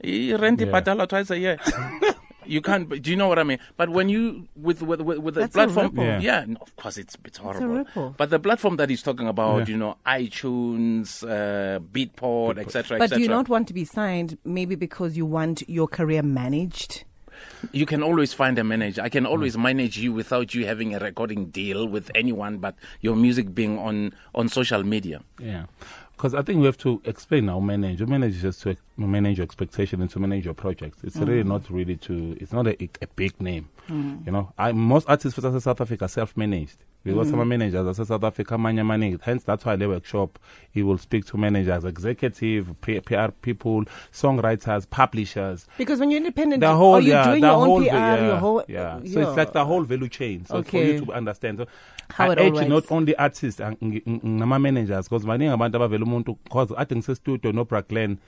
You 0.02 0.36
Rent 0.36 0.60
Yeah. 0.60 0.82
yeah. 0.84 1.06
twice 1.06 1.30
a 1.30 1.38
year. 1.38 1.58
you 2.46 2.60
can't. 2.60 2.88
Do 3.02 3.10
you 3.10 3.16
know 3.16 3.28
what 3.28 3.38
I 3.38 3.44
mean? 3.44 3.58
But 3.76 3.88
when 3.90 4.08
you 4.08 4.48
with 4.54 4.82
with 4.82 5.00
with, 5.00 5.18
with 5.18 5.34
the 5.34 5.40
That's 5.42 5.54
platform, 5.54 5.86
ripple. 5.86 6.04
Yeah. 6.04 6.20
yeah, 6.20 6.44
no, 6.46 6.58
of 6.60 6.76
course 6.76 6.98
it's 6.98 7.16
it's 7.24 7.38
horrible. 7.38 7.68
ripple. 7.68 8.14
But 8.18 8.30
the 8.30 8.38
platform 8.38 8.76
that 8.76 8.90
he's 8.90 9.02
talking 9.02 9.26
about, 9.28 9.60
Yeah. 9.60 9.72
you 9.72 9.76
know, 9.78 9.96
iTunes, 10.06 11.22
uh, 11.24 11.78
Beatport, 11.80 12.58
etc., 12.58 12.98
But 12.98 13.10
do 13.10 13.16
you 13.16 13.24
etc. 13.24 13.36
not 13.36 13.48
want 13.48 13.68
to 13.68 13.74
be 13.74 13.84
signed 13.84 14.36
maybe 14.44 14.74
because 14.74 15.16
you 15.16 15.24
want 15.26 15.66
your 15.68 15.88
career 15.88 16.22
managed? 16.22 17.04
You 17.72 17.86
can 17.86 18.02
always 18.02 18.32
find 18.32 18.58
a 18.58 18.64
manager. 18.64 19.02
I 19.02 19.08
can 19.08 19.26
always 19.26 19.56
manage 19.56 19.98
you 19.98 20.12
without 20.12 20.54
you 20.54 20.66
having 20.66 20.94
a 20.94 20.98
recording 20.98 21.46
deal 21.46 21.86
with 21.86 22.10
anyone, 22.14 22.58
but 22.58 22.74
your 23.00 23.16
music 23.16 23.54
being 23.54 23.78
on 23.78 24.12
on 24.34 24.48
social 24.48 24.82
media. 24.82 25.22
Yeah, 25.38 25.66
because 26.16 26.34
I 26.34 26.42
think 26.42 26.60
we 26.60 26.66
have 26.66 26.78
to 26.78 27.00
explain 27.04 27.48
our 27.48 27.60
manage. 27.60 28.00
Your 28.00 28.08
manage 28.08 28.36
is 28.36 28.42
just 28.42 28.62
to 28.62 28.70
manage 28.96 29.38
your 29.38 29.44
expectation 29.44 30.00
and 30.00 30.10
to 30.10 30.18
manage 30.18 30.44
your 30.44 30.54
projects. 30.54 30.98
It's 31.02 31.16
really 31.16 31.42
mm. 31.42 31.48
not 31.48 31.68
really 31.70 31.96
to. 31.96 32.36
It's 32.40 32.52
not 32.52 32.66
a, 32.66 32.76
a 33.02 33.06
big 33.16 33.40
name. 33.40 33.68
Mm. 33.88 34.26
You 34.26 34.32
know, 34.32 34.52
I 34.58 34.72
most 34.72 35.08
artists 35.08 35.38
for 35.38 35.60
South 35.60 35.80
Africa 35.80 36.08
self-managed. 36.08 36.78
Because 37.04 37.28
mm-hmm. 37.28 37.38
some 37.38 37.48
managers 37.50 37.98
are 37.98 38.04
South 38.06 38.24
Africa 38.24 38.56
manya 38.56 38.82
money. 38.82 39.18
Hence, 39.20 39.44
that's 39.44 39.62
why 39.66 39.76
the 39.76 39.86
workshop. 39.86 40.38
He 40.70 40.82
will 40.82 40.96
speak 40.96 41.26
to 41.26 41.36
managers, 41.36 41.84
executive, 41.84 42.74
PR 42.80 43.28
people, 43.42 43.84
songwriters, 44.10 44.88
publishers. 44.88 45.66
Because 45.76 46.00
when 46.00 46.10
you're 46.10 46.16
independent, 46.16 46.62
The 46.62 46.74
whole, 46.74 46.94
are 46.94 47.00
you 47.02 47.10
yeah, 47.10 47.24
doing 47.24 47.40
the 47.42 47.46
your 47.48 47.56
own 47.56 47.66
whole, 47.68 47.80
PR, 47.80 47.84
yeah, 47.84 48.26
your 48.26 48.36
whole, 48.38 48.64
yeah. 48.68 48.80
Uh, 48.80 49.00
so 49.00 49.06
your- 49.20 49.22
it's 49.28 49.36
like 49.36 49.52
the 49.52 49.64
whole 49.66 49.82
value 49.82 50.08
chain. 50.08 50.46
So 50.46 50.62
for 50.62 50.78
you 50.78 51.04
to 51.04 51.12
understand, 51.12 51.58
so 51.58 51.66
How 52.10 52.30
I 52.30 52.34
it 52.34 52.68
not 52.68 52.90
only 52.90 53.16
artists 53.16 53.60
uh, 53.60 53.74
and 53.80 54.22
nama 54.22 54.58
managers 54.58 55.08
because 55.08 55.24
baningi 55.24 55.52
abantu 55.56 55.76
abavela 55.78 56.04
umuntu 56.04 56.36
because 56.44 56.72
ade 56.76 56.94
ngisestudio 56.94 57.52
no 57.54 57.64
Braglen 57.64 58.18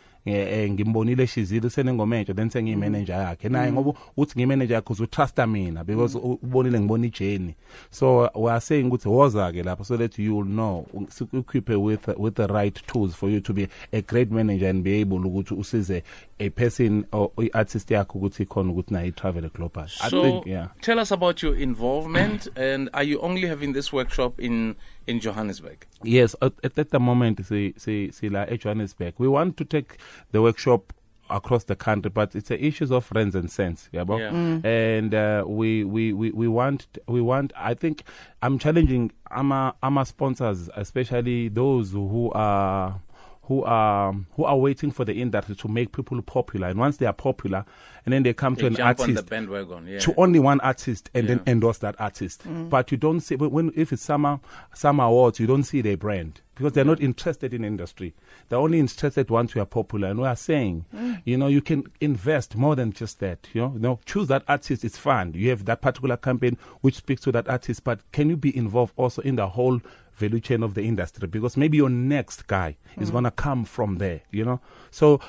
eh 0.56 0.70
ngimbonile 0.70 1.26
shizile 1.26 1.70
senengoma 1.70 2.16
entsha 2.16 2.34
then 2.34 2.50
sengiyimanager 2.50 3.16
yakhe. 3.16 3.48
Naye 3.48 3.72
ngoba 3.72 3.92
uthi 4.16 4.38
ngimanager 4.38 4.74
yakhe 4.74 4.92
uzutrusta 4.92 5.46
mina 5.46 5.84
because 5.84 6.18
ubonile 6.18 6.80
ngibona 6.80 7.06
ijeni 7.06 7.54
so 7.90 8.30
we 8.34 8.60
saying 8.60 8.84
ukuthi 8.84 9.08
woza 9.08 9.52
ke 9.52 9.62
lapho 9.62 9.84
so 9.84 9.96
that 9.96 10.18
you'll 10.18 10.44
know 10.44 10.86
equip 11.32 11.68
with 11.68 12.08
with 12.16 12.34
the 12.34 12.46
right 12.46 12.86
tools 12.86 13.14
for 13.14 13.30
you 13.30 13.40
to 13.40 13.52
be 13.52 13.68
a 13.92 14.02
great 14.02 14.30
manager 14.30 14.68
and 14.68 14.82
be 14.82 15.00
able 15.00 15.18
ukuthi 15.18 15.54
usize 15.54 16.02
a 16.38 16.50
person 16.50 17.06
or 17.12 17.32
i-artist 17.38 17.90
yakho 17.90 18.18
ukuthi 18.18 18.46
khona 18.46 18.72
ukuthi 18.72 18.92
nayo 18.92 19.06
i-travel 19.06 19.48
global 19.50 19.84
I 19.84 20.08
So 20.08 20.22
think 20.22 20.46
yeah 20.46 20.68
tell 20.82 20.98
us 20.98 21.10
about 21.10 21.42
your 21.42 21.56
involvement, 21.56 22.48
and 22.56 22.90
are 22.92 23.02
you 23.02 23.20
only 23.20 23.48
having 23.48 23.72
this 23.72 23.92
workshop 23.92 24.38
in 24.40 24.76
in 25.06 25.20
Johannesburg? 25.20 25.86
Yes, 26.02 26.34
at, 26.42 26.52
at, 26.64 26.78
at 26.78 26.90
the 26.90 27.00
moment, 27.00 27.44
see, 27.46 27.74
see, 27.78 28.10
see, 28.10 28.28
like 28.28 28.50
at 28.50 28.60
Johannesburg, 28.60 29.14
we 29.18 29.28
want 29.28 29.56
to 29.56 29.64
take 29.64 29.98
the 30.32 30.42
workshop 30.42 30.92
across 31.30 31.64
the 31.64 31.76
country, 31.76 32.10
but 32.10 32.34
it's 32.34 32.48
the 32.48 32.64
issues 32.64 32.90
of 32.90 33.04
friends 33.04 33.34
and 33.34 33.50
sense, 33.50 33.88
yeah, 33.92 34.04
bro? 34.04 34.18
Yeah. 34.18 34.60
And 34.64 35.14
uh, 35.14 35.44
we, 35.46 35.84
we, 35.84 36.12
we, 36.12 36.30
we 36.30 36.48
want 36.48 36.86
we 37.08 37.20
want. 37.20 37.52
I 37.56 37.74
think 37.74 38.02
I'm 38.42 38.58
challenging 38.58 39.12
AMA 39.30 39.74
AMA 39.82 40.06
sponsors, 40.06 40.68
especially 40.76 41.48
those 41.48 41.92
who 41.92 42.30
are 42.32 43.00
who 43.46 43.62
are 43.62 44.12
who 44.34 44.44
are 44.44 44.56
waiting 44.56 44.90
for 44.90 45.04
the 45.04 45.20
industry 45.20 45.54
to 45.54 45.68
make 45.68 45.92
people 45.92 46.20
popular. 46.22 46.68
And 46.68 46.78
once 46.78 46.96
they 46.96 47.06
are 47.06 47.12
popular, 47.12 47.64
and 48.04 48.12
then 48.12 48.22
they 48.22 48.34
come 48.34 48.54
They 48.54 48.62
to 48.62 48.66
an 48.66 48.74
jump 48.74 49.00
on 49.00 49.06
the 49.12 49.20
artist 49.20 49.30
bandwagon. 49.30 49.86
Yeah. 49.86 49.98
to 50.00 50.14
only 50.16 50.38
one 50.40 50.60
artist 50.60 51.10
and 51.14 51.28
then 51.28 51.42
endorse 51.46 51.78
that 51.78 51.94
artist. 52.00 52.46
Mm. 52.46 52.68
But 52.68 52.90
you 52.90 52.96
don't 52.96 53.20
see 53.20 53.36
when 53.36 53.72
if 53.76 53.92
it's 53.92 54.02
summer 54.02 54.40
summer 54.74 55.04
awards, 55.04 55.38
you 55.38 55.46
don't 55.46 55.64
see 55.64 55.80
their 55.80 55.96
brand 55.96 56.40
because 56.56 56.72
they're 56.72 56.84
not 56.84 57.00
interested 57.00 57.54
in 57.54 57.64
industry. 57.64 58.14
They're 58.48 58.58
only 58.58 58.80
interested 58.80 59.30
once 59.30 59.54
you 59.54 59.60
are 59.60 59.66
popular. 59.66 60.08
And 60.08 60.20
we 60.20 60.26
are 60.26 60.34
saying, 60.34 60.86
mm. 60.94 61.22
you 61.24 61.36
know, 61.36 61.46
you 61.46 61.60
can 61.60 61.84
invest 62.00 62.56
more 62.56 62.74
than 62.74 62.92
just 62.92 63.20
that. 63.20 63.46
You 63.52 63.60
know, 63.60 63.72
you 63.74 63.78
know, 63.78 64.00
choose 64.06 64.28
that 64.28 64.42
artist. 64.48 64.84
It's 64.84 64.98
fun. 64.98 65.34
You 65.34 65.50
have 65.50 65.66
that 65.66 65.82
particular 65.82 66.16
campaign 66.16 66.56
which 66.80 66.96
speaks 66.96 67.20
to 67.22 67.32
that 67.32 67.48
artist, 67.48 67.84
but 67.84 68.00
can 68.10 68.30
you 68.30 68.36
be 68.36 68.56
involved 68.56 68.94
also 68.96 69.20
in 69.22 69.36
the 69.36 69.48
whole 69.48 69.80
value 70.16 70.40
chain 70.40 70.62
of 70.62 70.72
the 70.72 70.82
industry 70.82 71.28
because 71.28 71.58
maybe 71.58 71.76
your 71.76 71.90
next 71.90 72.46
guy 72.46 72.74
is 72.98 73.10
mm. 73.10 73.12
going 73.12 73.24
to 73.24 73.30
come 73.30 73.66
from 73.66 73.98
there 73.98 74.22
you 74.30 74.42
know 74.42 74.58
so 74.90 75.20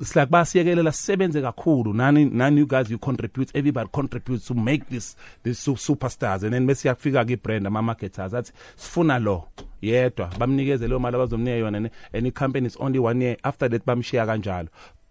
it's 0.00 0.16
like 0.16 0.30
basiyekelela 0.30 0.92
sisebenze 0.92 1.42
kakhulu 1.42 1.92
nani 1.92 2.24
nani 2.24 2.60
you 2.60 2.66
guys 2.66 2.90
you 2.90 2.98
contribute 2.98 3.50
everybody 3.54 3.90
contributes 3.92 4.46
to 4.46 4.54
make 4.54 4.88
this 4.88 5.14
this 5.42 5.68
superstars 5.68 6.42
and 6.42 6.54
then 6.54 6.66
bese 6.66 6.88
yafika 6.88 7.24
ke 7.24 7.42
brand 7.42 7.66
ama 7.66 7.82
marketers 7.82 8.34
athi 8.34 8.52
sifuna 8.76 9.18
lo 9.18 9.48
yedwa 9.82 10.30
bamnikeze 10.38 10.88
leyo 10.88 10.98
mali 10.98 11.16
abazomnika 11.16 11.56
yona 11.56 11.90
and 12.12 12.26
i 12.26 12.30
company 12.30 12.66
is 12.66 12.76
only 12.80 12.98
one 12.98 13.24
year. 13.24 13.36
After 13.44 13.70
that 13.70 13.84
bamshiya 13.84 14.26
kanjalo. 14.26 14.68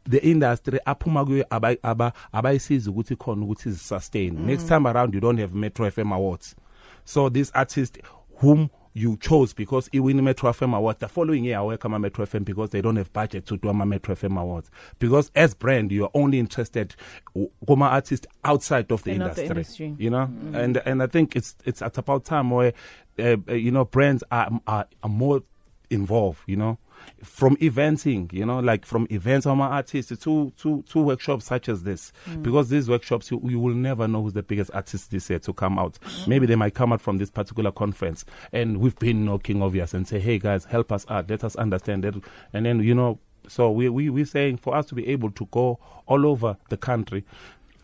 The 0.09 0.17
industry 0.17 0.79
aphuma 0.85 1.25
kuyo 1.25 1.45
aba- 1.49 1.77
aba- 1.83 2.13
abayisiza 2.31 2.91
ukuthi 2.91 3.15
khona 3.15 3.45
ukuthi 3.45 3.71
sustain 3.71 4.45
next 4.45 4.63
mm. 4.63 4.69
time 4.69 4.89
around 4.89 5.13
you 5.13 5.19
don't 5.21 5.39
have 5.39 5.53
metro 5.53 5.85
fm 5.91 6.13
awards. 6.13 6.55
So 7.05 7.29
this 7.29 7.51
artist 7.53 7.99
whom 8.41 8.69
you 8.99 9.17
chose 9.17 9.53
because 9.53 9.87
he 9.91 9.99
win 9.99 10.21
Metro 10.23 10.51
FM 10.51 10.75
Awards. 10.75 10.99
The 10.99 11.07
following 11.07 11.45
year, 11.45 11.59
I 11.59 11.61
welcome 11.61 11.93
a 11.93 11.99
Metro 11.99 12.25
FM 12.25 12.43
because 12.43 12.71
they 12.71 12.81
don't 12.81 12.97
have 12.97 13.11
budget 13.13 13.45
to 13.47 13.57
do 13.57 13.69
a 13.69 13.73
Metro 13.73 14.13
FM 14.13 14.39
Awards. 14.39 14.69
Because 14.99 15.31
as 15.35 15.53
brand, 15.53 15.91
you 15.91 16.03
are 16.03 16.11
only 16.13 16.37
interested 16.37 16.95
Goma 17.65 17.85
artist 17.89 18.27
outside 18.43 18.91
of 18.91 19.03
the 19.03 19.17
not 19.17 19.35
the 19.35 19.43
industry, 19.43 19.85
industry. 19.85 19.95
You 19.97 20.09
know, 20.09 20.29
and 20.53 20.77
and 20.77 21.01
I 21.01 21.07
think 21.07 21.35
it's 21.35 21.55
it's 21.65 21.81
at 21.81 21.97
about 21.97 22.25
time 22.25 22.49
where 22.49 22.73
uh, 23.17 23.37
uh, 23.47 23.53
you 23.53 23.71
know 23.71 23.85
brands 23.85 24.23
are, 24.31 24.49
are 24.67 24.85
are 25.01 25.09
more 25.09 25.43
involved. 25.89 26.41
You 26.45 26.57
know. 26.57 26.77
From 27.23 27.55
eventing, 27.57 28.31
you 28.31 28.45
know, 28.45 28.59
like 28.59 28.85
from 28.85 29.07
events. 29.09 29.45
On 29.45 29.57
my 29.57 29.67
artists 29.67 30.15
to 30.23 30.51
to 30.57 30.83
to 30.83 30.99
workshops 30.99 31.45
such 31.45 31.69
as 31.69 31.83
this, 31.83 32.11
mm. 32.25 32.41
because 32.43 32.69
these 32.69 32.89
workshops 32.89 33.31
you, 33.31 33.41
you 33.43 33.59
will 33.59 33.73
never 33.73 34.07
know 34.07 34.21
who's 34.23 34.33
the 34.33 34.43
biggest 34.43 34.71
artist 34.73 35.11
this 35.11 35.29
year 35.29 35.39
to 35.39 35.53
come 35.53 35.77
out. 35.79 35.97
Maybe 36.27 36.45
they 36.45 36.55
might 36.55 36.73
come 36.73 36.93
out 36.93 37.01
from 37.01 37.17
this 37.17 37.29
particular 37.29 37.71
conference, 37.71 38.25
and 38.51 38.77
we've 38.77 38.97
been 38.99 39.25
knocking 39.25 39.61
obvious 39.61 39.93
and 39.93 40.07
say, 40.07 40.19
hey 40.19 40.39
guys, 40.39 40.65
help 40.65 40.91
us 40.91 41.05
out, 41.09 41.29
let 41.29 41.43
us 41.43 41.55
understand 41.55 42.05
it, 42.05 42.15
and 42.53 42.65
then 42.65 42.81
you 42.81 42.95
know, 42.95 43.19
so 43.47 43.71
we 43.71 43.89
we 43.89 44.09
we 44.09 44.25
saying 44.25 44.57
for 44.57 44.75
us 44.75 44.85
to 44.87 44.95
be 44.95 45.07
able 45.07 45.31
to 45.31 45.45
go 45.51 45.79
all 46.05 46.25
over 46.25 46.57
the 46.69 46.77
country, 46.77 47.23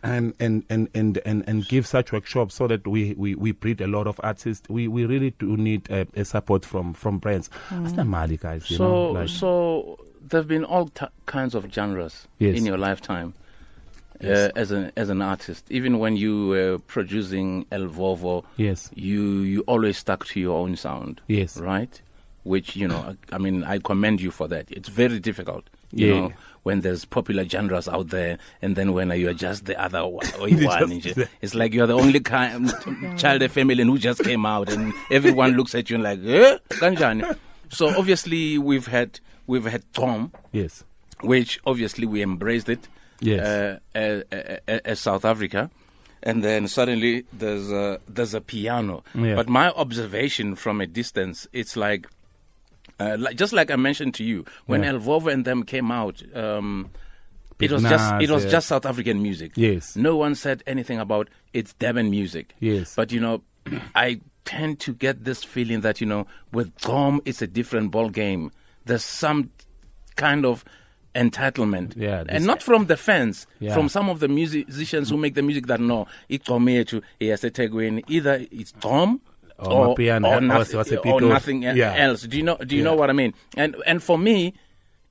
and 0.05 0.33
and 0.39 0.63
and 0.69 0.88
and 0.93 1.17
and, 1.25 1.43
and 1.47 1.67
give 1.67 1.85
such 1.88 2.12
workshops 2.12 2.55
so 2.55 2.67
that 2.67 2.85
we, 2.88 3.13
we 3.17 3.35
we 3.35 3.51
breed 3.51 3.81
a 3.81 3.88
lot 3.88 4.07
of 4.07 4.19
artists. 4.24 4.67
We 4.69 4.88
we 4.88 5.05
really 5.05 5.31
do 5.31 5.57
need 5.57 5.91
uh, 5.91 6.05
a 6.15 6.24
support 6.25 6.65
from 6.65 6.93
from 6.93 7.17
brands. 7.19 7.50
That's 7.71 7.93
not 7.93 8.07
Mali, 8.07 8.38
guys. 8.38 8.69
You 8.69 8.77
so, 8.77 8.88
know, 8.88 9.12
like, 9.12 9.29
so 9.29 10.00
there 10.21 10.39
have 10.39 10.47
been 10.47 10.65
all 10.65 10.88
t- 10.88 11.05
kinds 11.25 11.55
of 11.55 11.71
genres 11.74 12.27
Yes. 12.39 12.57
in 12.57 12.65
your 12.65 12.77
lifetime 12.77 13.33
Yes. 14.21 14.38
uh, 14.38 14.51
as 14.55 14.71
an 14.71 14.91
as 14.95 15.09
an 15.09 15.21
artist. 15.21 15.65
Even 15.69 16.00
when 16.00 16.15
you 16.15 16.47
were 16.47 16.79
producing 16.79 17.65
El 17.71 17.88
Vovo, 17.88 18.43
yes, 18.57 18.89
you 18.95 19.21
you 19.41 19.62
always 19.67 19.97
stuck 19.97 20.25
to 20.27 20.39
your 20.39 20.57
own 20.57 20.75
sound. 20.77 21.19
Yes. 21.27 21.57
right. 21.57 22.01
Which 22.43 22.75
you 22.75 22.88
know, 22.88 23.15
I 23.31 23.35
I 23.35 23.38
mean, 23.39 23.63
I 23.63 23.79
commend 23.79 24.21
you 24.21 24.31
for 24.31 24.47
that. 24.47 24.71
It's 24.71 24.88
very 24.88 25.19
difficult, 25.19 25.65
you 25.91 26.07
Yeah. 26.07 26.19
know, 26.21 26.33
when 26.65 26.81
there's 26.81 27.05
popular 27.05 27.45
genres 27.48 27.88
out 27.88 28.10
there, 28.10 28.39
and 28.60 28.75
then 28.75 28.91
when 28.93 29.12
you're 29.12 29.36
just 29.36 29.65
the 29.65 29.79
other 29.79 30.03
one. 30.07 30.25
It's 30.41 31.53
like 31.53 31.75
you're 31.75 31.86
the 31.86 31.93
only 31.93 32.19
kind, 32.19 32.74
child 33.17 33.43
of 33.43 33.51
family 33.51 33.84
who 33.84 34.00
just 34.00 34.24
came 34.24 34.48
out, 34.48 34.69
and 34.72 34.91
everyone 35.12 35.51
looks 35.51 35.75
at 35.75 35.91
you 35.91 35.95
and 35.98 36.03
like, 36.03 36.19
eh, 36.25 36.57
kanjani? 36.69 37.38
So 37.69 37.88
obviously 37.95 38.57
we've 38.57 38.88
had 38.88 39.19
we've 39.45 39.65
had 39.65 39.84
Gqom, 39.93 40.31
yes, 40.51 40.84
which 41.22 41.60
obviously 41.67 42.07
we 42.07 42.24
embraced 42.24 42.67
it 42.67 42.88
Yes. 43.19 43.45
uh, 43.45 43.79
as, 43.93 44.24
as 44.67 45.00
South 45.00 45.24
Africa. 45.24 45.69
And 46.24 46.43
then 46.43 46.67
suddenly 46.67 47.25
there's 47.31 47.72
a, 47.72 48.00
there's 48.10 48.34
a 48.34 48.41
piano. 48.41 49.03
Yeah. 49.13 49.36
But 49.36 49.48
my 49.48 49.69
observation 49.69 50.55
from 50.55 50.81
a 50.81 50.88
distance, 50.88 51.48
it's 51.53 51.75
like, 51.77 52.07
uh, 52.99 53.15
like 53.19 53.35
just 53.37 53.53
like 53.53 53.71
I 53.71 53.75
mentioned 53.75 54.13
to 54.15 54.23
you, 54.23 54.45
when 54.65 54.83
Yeah. 54.83 54.89
El 54.89 54.99
Vovo 54.99 55.31
and 55.31 55.45
them 55.45 55.63
came 55.63 55.91
out, 55.91 56.21
um, 56.35 56.89
it 57.59 57.71
was 57.71 57.83
just 57.83 58.21
it 58.21 58.29
was 58.29 58.43
yeah. 58.45 58.51
just 58.51 58.67
South 58.67 58.85
African 58.85 59.21
music. 59.21 59.51
Yes. 59.55 59.95
No 59.95 60.15
one 60.17 60.35
said 60.35 60.63
anything 60.67 60.99
about 60.99 61.29
it's 61.53 61.73
Durban 61.73 62.09
music. 62.09 62.53
Yes. 62.59 62.95
But 62.95 63.11
you 63.11 63.19
know, 63.19 63.41
I 63.95 64.21
tend 64.45 64.79
to 64.81 64.93
get 64.93 65.23
this 65.25 65.43
feeling 65.43 65.81
that 65.81 65.99
you 66.01 66.07
know, 66.07 66.27
with 66.51 66.75
Gqom, 66.77 67.19
it's 67.25 67.41
a 67.41 67.47
different 67.47 67.91
ball 67.91 68.09
game. 68.09 68.51
There's 68.85 69.03
some 69.03 69.49
kind 70.15 70.45
of 70.45 70.63
entitlement, 71.15 71.93
Yeah, 71.95 72.23
and 72.27 72.45
not 72.45 72.61
from 72.61 72.87
the 72.87 72.97
fans, 72.97 73.47
Yeah. 73.59 73.73
from 73.73 73.87
some 73.89 74.09
of 74.09 74.19
the 74.19 74.27
musicians 74.27 75.09
who 75.09 75.17
make 75.17 75.33
the 75.33 75.41
music 75.41 75.67
that 75.67 75.79
no, 75.79 76.07
it's 76.29 76.47
Gqom 76.47 76.65
yethu, 76.69 77.01
iyaseThekwini. 77.21 78.03
Either 78.09 78.45
it's 78.51 78.73
Gqom. 78.73 79.19
Or 79.57 79.71
Or, 79.71 79.95
Mapiano, 79.95 80.27
or, 80.27 80.35
or 80.35 80.41
nothing, 80.41 80.79
it, 80.79 81.05
or 81.05 81.21
nothing 81.21 81.62
Yeah. 81.63 81.95
else. 81.95 82.24
Do 82.24 82.35
you 82.38 82.43
know? 82.43 82.57
Do 82.57 82.75
you 82.75 82.81
Yeah. 82.81 82.89
know 82.89 82.95
what 82.95 83.09
I 83.09 83.13
mean? 83.13 83.33
And 83.55 83.75
and 83.85 84.03
for 84.03 84.17
me, 84.17 84.53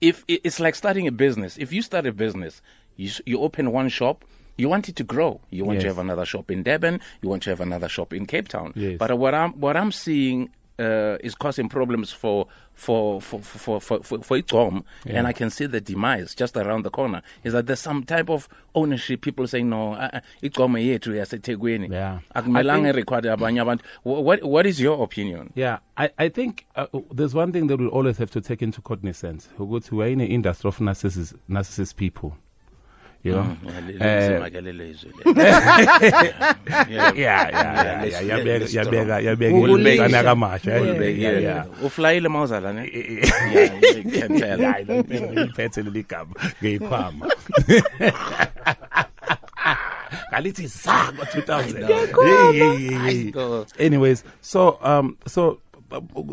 if 0.00 0.22
it's 0.28 0.60
like 0.60 0.74
starting 0.74 1.06
a 1.06 1.12
business. 1.12 1.56
If 1.56 1.72
you 1.72 1.80
start 1.82 2.04
a 2.06 2.12
business, 2.12 2.60
you 2.96 3.10
you 3.24 3.40
open 3.40 3.72
one 3.72 3.88
shop. 3.88 4.24
You 4.56 4.68
want 4.68 4.88
it 4.88 4.96
to 4.96 5.04
grow. 5.04 5.40
You 5.50 5.64
want 5.64 5.80
to 5.80 5.86
have 5.88 5.98
another 5.98 6.24
shop 6.24 6.50
in 6.50 6.62
Durban. 6.62 7.00
You 7.22 7.28
want 7.28 7.42
to 7.44 7.50
have 7.50 7.60
another 7.60 7.88
shop 7.88 8.12
in 8.12 8.26
Cape 8.26 8.48
Town. 8.48 8.72
Yes. 8.76 8.98
But 8.98 9.18
what 9.18 9.34
I'm 9.34 9.52
what 9.58 9.76
I'm 9.76 9.90
seeing 9.90 10.50
uh, 10.78 11.16
is 11.20 11.34
causing 11.34 11.68
problems 11.68 12.12
for 12.12 12.46
for 12.74 13.20
for 13.20 13.40
for 13.40 13.80
for 13.80 14.02
for, 14.02 14.18
for 14.22 14.38
iGqom, 14.38 14.82
and 15.06 15.26
I 15.26 15.32
can 15.32 15.50
see 15.50 15.66
the 15.66 15.80
demise 15.80 16.34
just 16.34 16.56
around 16.56 16.82
the 16.82 16.90
corner. 16.90 17.22
Is 17.44 17.52
that 17.52 17.66
there's 17.66 17.80
some 17.80 18.02
type 18.04 18.28
of 18.28 18.48
ownership? 18.74 19.20
People 19.20 19.46
saying 19.46 19.70
no, 19.70 19.92
uh, 19.94 20.10
uh, 20.12 20.20
iGqom 20.42 20.74
yethu 20.82 21.14
yaseThekwini. 21.14 21.92
Yeah. 21.92 22.18
Akumelanga 22.34 22.92
record 22.94 23.24
abanye 23.24 23.60
abantu. 23.62 23.82
Wh- 24.02 24.24
What 24.24 24.42
what 24.42 24.66
is 24.66 24.80
your 24.80 25.02
opinion? 25.04 25.52
Yeah, 25.54 25.78
I, 25.96 26.10
I 26.18 26.28
think 26.28 26.66
uh, 26.74 26.86
there's 27.12 27.34
one 27.34 27.52
thing 27.52 27.68
that 27.68 27.78
we 27.78 27.86
always 27.86 28.16
have 28.18 28.30
to 28.32 28.40
take 28.40 28.60
into 28.62 28.80
cognizance. 28.82 29.48
Ukuthi 29.58 29.92
we're 29.92 30.08
in 30.08 30.20
an 30.20 30.26
industry 30.28 30.68
of 30.68 30.78
narcissist, 30.78 31.34
narcissist 31.48 31.94
people. 31.96 32.36
You 33.24 33.32
know? 33.32 33.56
Yeah, 33.64 33.80
le- 33.80 33.96
Uh, 34.04 34.20
lizima 34.20 34.48
ke 34.52 34.60
leli 34.60 34.90
izwi 34.90 35.10
yeah, 36.92 37.12
yeah, 37.16 37.48
yeah, 37.48 38.02
let's- 38.04 38.20
yeah. 38.22 38.36
let's 38.36 38.74
Yabeka, 38.74 38.84
strong. 38.84 38.94
yabeka, 38.94 39.20
yabeka. 39.20 39.56
Ukulisha. 39.56 40.04
Incane 40.06 40.22
kamasha, 40.22 40.70
eh? 40.76 41.64
Uflayile 41.84 42.28
mawuzala 42.28 42.72
ne? 42.72 42.82
Yeah, 42.84 43.72
you 43.96 44.10
can 44.12 44.38
tell. 44.38 44.58
Hayi, 44.58 44.84
ngiliphethe 44.84 45.82
leli 45.82 46.02
gama 46.08 46.34
ngeyikhwama 46.62 47.26
ngalithi 50.32 50.68
sa 50.68 51.12
ngo-2000 51.12 51.86
Hey, 51.88 52.58
hey, 52.58 52.76
hey, 52.76 52.98
hey. 53.04 53.30
know. 53.32 53.64
anyways 53.78 54.24
so 54.40 54.78
um 54.82 55.16
so 55.26 55.58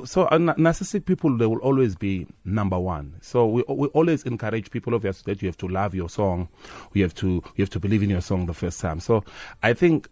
so 0.06 0.28
uh, 0.32 0.38
na- 0.38 0.56
narcissistic 0.56 1.06
people 1.06 1.38
they 1.38 1.46
will 1.46 1.60
always 1.60 1.96
be 1.96 2.28
number 2.46 2.80
one. 2.80 3.16
So 3.22 3.48
we 3.48 3.64
we 3.68 3.88
always 3.90 4.24
encourage 4.24 4.72
people 4.72 4.96
obviously 4.96 5.34
that 5.34 5.42
you 5.42 5.48
have 5.48 5.58
to 5.58 5.68
love 5.68 5.96
your 5.96 6.10
song. 6.10 6.50
You 6.94 7.04
have 7.04 7.16
to 7.16 7.28
you 7.28 7.64
have 7.64 7.70
to 7.72 7.80
believe 7.80 8.04
in 8.04 8.10
your 8.10 8.22
song 8.22 8.46
the 8.46 8.54
first 8.54 8.80
time. 8.80 9.00
So 9.00 9.24
i 9.64 9.74
think 9.74 10.08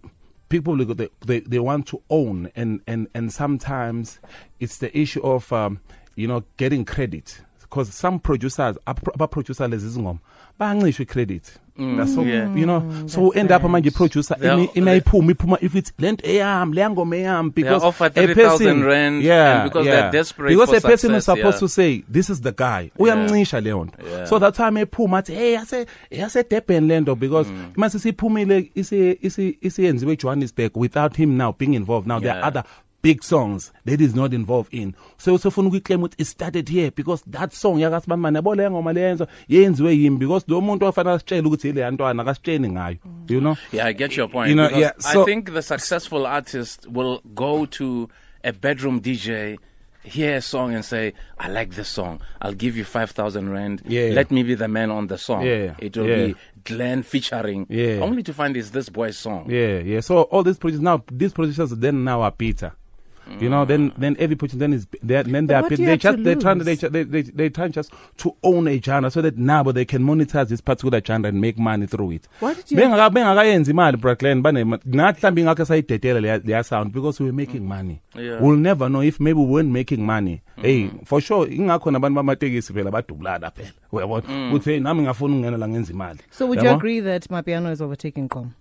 people 0.50 0.76
they 0.78 1.10
they, 1.26 1.40
they 1.42 1.60
want 1.60 1.88
to 1.88 2.02
own 2.10 2.52
and 2.56 2.82
and 2.88 3.08
and 3.14 3.32
sometimes 3.32 4.20
it's 4.60 4.78
the 4.80 4.96
issue 4.98 5.22
of 5.22 5.52
um, 5.54 5.80
you 6.16 6.28
know 6.28 6.44
getting 6.58 6.84
credit 6.84 7.42
because 7.70 7.92
some 7.94 8.20
producers 8.20 8.78
abaproducer 8.86 9.68
lezi 9.70 9.90
zingoma 9.90 10.20
bayancishwa 10.60 11.06
credit 11.06 11.44
That's 11.98 12.14
so, 12.14 12.24
yeah. 12.24 12.54
you 12.58 12.66
know 12.66 12.84
so 13.08 13.30
end 13.30 13.52
up 13.54 13.62
manje 13.64 13.92
producer 13.92 14.36
They 14.38 14.50
are- 14.50 14.58
imi- 14.58 14.70
imayiphuma 14.76 15.32
iphuma 15.32 15.58
if 15.62 15.76
it's 15.76 15.94
lento 16.00 16.28
eyami 16.28 16.76
leya 16.76 16.90
ngoma 16.90 17.16
eyami 17.16 17.52
because 17.56 17.86
offered 17.86 18.18
a 18.18 18.22
3,000 18.28 18.36
person- 18.36 18.84
rand, 18.84 19.24
yeah 19.24 19.64
because 19.64 19.86
yeah. 19.86 19.96
they're 20.02 20.12
desperate 20.12 20.50
because 20.50 20.70
for 20.70 20.78
a 20.78 20.82
person 20.82 21.16
is 21.16 21.24
supposed 21.26 21.46
yeah. 21.56 21.60
to 21.60 21.68
say 21.70 22.04
this 22.12 22.30
is 22.30 22.42
the 22.42 22.52
guy 22.52 22.92
uyamncisha 23.00 23.62
leyo 23.62 23.86
nto 23.86 23.98
Yeah. 24.12 24.26
so 24.28 24.40
that 24.40 24.56
time 24.56 24.78
ephuma 24.82 25.18
athi 25.18 25.34
hey 25.34 25.54
yase 25.54 25.86
yase 26.12 26.44
Durban 26.50 26.88
lento 26.88 27.16
because 27.16 27.50
Mm. 27.52 27.66
mase 27.76 28.00
siphumile 28.00 28.72
isi 28.76 29.18
isi 29.22 29.58
isiyenziwe 29.62 30.14
eJohannesburg 30.14 30.72
without 30.78 31.16
him 31.18 31.38
now 31.38 31.56
being 31.60 31.74
involved 31.74 32.08
now 32.08 32.20
there 32.20 32.34
are 32.34 32.44
other 32.48 32.64
big 33.02 33.24
songs 33.24 33.72
that 33.86 34.02
is 34.02 34.16
not 34.16 34.34
involved 34.34 34.74
in 34.74 34.94
so 35.18 35.34
usofuna 35.34 35.68
ukuyiclaim 35.68 36.04
ukuthi 36.04 36.22
it 36.22 36.28
started 36.28 36.70
here 36.70 36.92
because 36.96 37.24
that 37.32 37.54
song 37.54 37.80
yakasibambane 37.80 38.36
yabo 38.38 38.56
le 38.56 38.70
ngoma 38.70 38.94
leyenzo 38.94 39.28
yenziwe 39.48 39.98
yimi 39.98 40.18
because 40.18 40.46
lo 40.48 40.62
muntu 40.62 40.86
ofanele 40.86 41.16
asitshele 41.16 41.48
ukuthi 41.48 41.70
ile 41.70 41.82
yantwana 41.82 42.22
akasitsheni 42.24 42.70
ngayo 42.70 42.98
you 43.30 43.40
know 43.40 43.56
Yeah, 43.74 43.86
I 43.88 43.94
get 43.94 44.18
your 44.18 44.30
point. 44.30 44.50
You 44.50 44.56
know, 44.56 44.70
yeah, 44.70 44.92
so- 45.00 45.22
I 45.22 45.26
think 45.26 45.54
the 45.54 45.62
successful 45.62 46.26
artist 46.26 46.88
will 46.90 47.22
go 47.36 47.66
to 47.66 48.10
a 48.44 48.52
bedroom 48.54 49.00
DJ, 49.02 49.58
hear 50.04 50.38
a 50.38 50.42
song, 50.42 50.74
and 50.74 50.84
say, 50.86 51.14
"I 51.38 51.50
like 51.50 51.76
this 51.76 51.88
song. 51.90 52.20
I'll 52.42 52.54
give 52.58 52.76
you 52.78 52.84
five 52.86 53.12
thousand 53.12 53.50
rand. 53.52 53.82
Yeah. 53.88 54.14
Let 54.16 54.32
me 54.32 54.44
be 54.44 54.56
the 54.56 54.68
man 54.68 54.92
on 54.92 55.08
the 55.08 55.18
song. 55.18 55.44
Yeah, 55.46 55.76
It 55.80 55.96
will 55.98 56.08
yeah. 56.10 56.26
be 56.28 56.36
Glenn 56.64 57.04
featuring. 57.04 57.66
Yeah. 57.70 58.00
Only 58.02 58.24
to 58.24 58.34
find 58.34 58.58
it's 58.58 58.72
this 58.72 58.90
boy's 58.90 59.18
song. 59.18 59.46
Yeah, 59.50 59.80
yeah. 59.80 60.00
So 60.02 60.22
all 60.32 60.44
these 60.44 60.58
producers 60.58 60.82
now, 60.82 61.04
these 61.12 61.34
producers 61.34 61.70
then 61.72 62.04
now 62.04 62.22
are 62.22 62.32
bitter. 63.30 63.44
You 63.44 63.50
know, 63.50 63.66
then 63.66 63.94
then 63.98 64.16
every 64.20 64.36
person 64.36 64.60
then 64.60 64.74
is 64.74 64.88
they 65.04 65.22
then 65.24 65.48
they 65.48 65.54
are 65.54 65.62
what 65.62 65.70
bit- 65.70 65.78
they 65.78 65.86
have 65.86 66.00
just 66.00 66.18
to 66.18 66.24
they 66.24 66.36
trying 66.36 66.60
to 66.60 66.66
they, 66.66 66.76
lose? 66.76 66.82
they 66.82 67.04
they 67.04 67.22
they 67.22 67.50
trying 67.50 67.72
just 67.72 67.92
to 68.18 68.36
own 68.44 68.68
a 68.68 68.82
genre 68.82 69.12
so 69.12 69.22
that 69.22 69.38
now 69.38 69.64
but 69.64 69.76
they 69.76 69.86
can 69.86 70.04
monetize 70.04 70.48
this 70.50 70.62
particular 70.62 71.02
genre 71.06 71.30
and 71.30 71.40
make 71.40 71.58
money 71.58 71.86
through 71.86 72.12
it. 72.12 72.28
Why 72.40 72.54
did 72.54 72.72
you 72.72 72.78
Bengaka 72.78 73.10
bengakayenzi 73.10 73.72
imali 73.72 73.98
Brooklyn 73.98 74.42
bane 74.42 74.64
nathi 74.86 75.20
mhlambi 75.20 75.44
ngakho 75.44 75.66
sayidedela 75.66 76.20
leya 76.20 76.40
leya 76.40 76.64
sound 76.66 76.92
because 76.92 77.20
we 77.20 77.26
were 77.28 77.36
making 77.36 77.62
mm. 77.62 77.68
money. 77.68 78.02
Yeah. 78.16 78.40
We'll 78.42 78.58
never 78.58 78.90
know 78.90 79.02
if 79.02 79.20
maybe 79.20 79.40
we 79.40 79.46
weren't 79.46 79.72
making 79.72 80.06
money. 80.06 80.42
Mm-hmm. 80.58 80.62
Hey, 80.62 80.90
for 81.06 81.22
sure 81.22 81.48
ingakho 81.48 81.92
nabantu 81.92 82.16
bamatekisi 82.16 82.74
phela 82.74 82.92
badubulana 82.92 83.52
phela. 83.52 83.72
Uyabona? 83.92 84.28
Mm. 84.28 84.54
Uthi 84.54 84.72
hey 84.72 84.80
nami 84.80 85.02
ngafuna 85.04 85.36
ukungena 85.36 85.58
la 85.58 85.68
ngenza 85.68 85.94
imali. 85.94 86.20
So 86.32 86.46
would 86.46 86.60
you 86.60 86.64
Uyabona? 86.64 86.78
agree 86.78 87.00
that 87.00 87.28
Mapiano 87.30 87.72
is 87.72 87.82
overtaking 87.82 88.30
Gqom? 88.30 88.52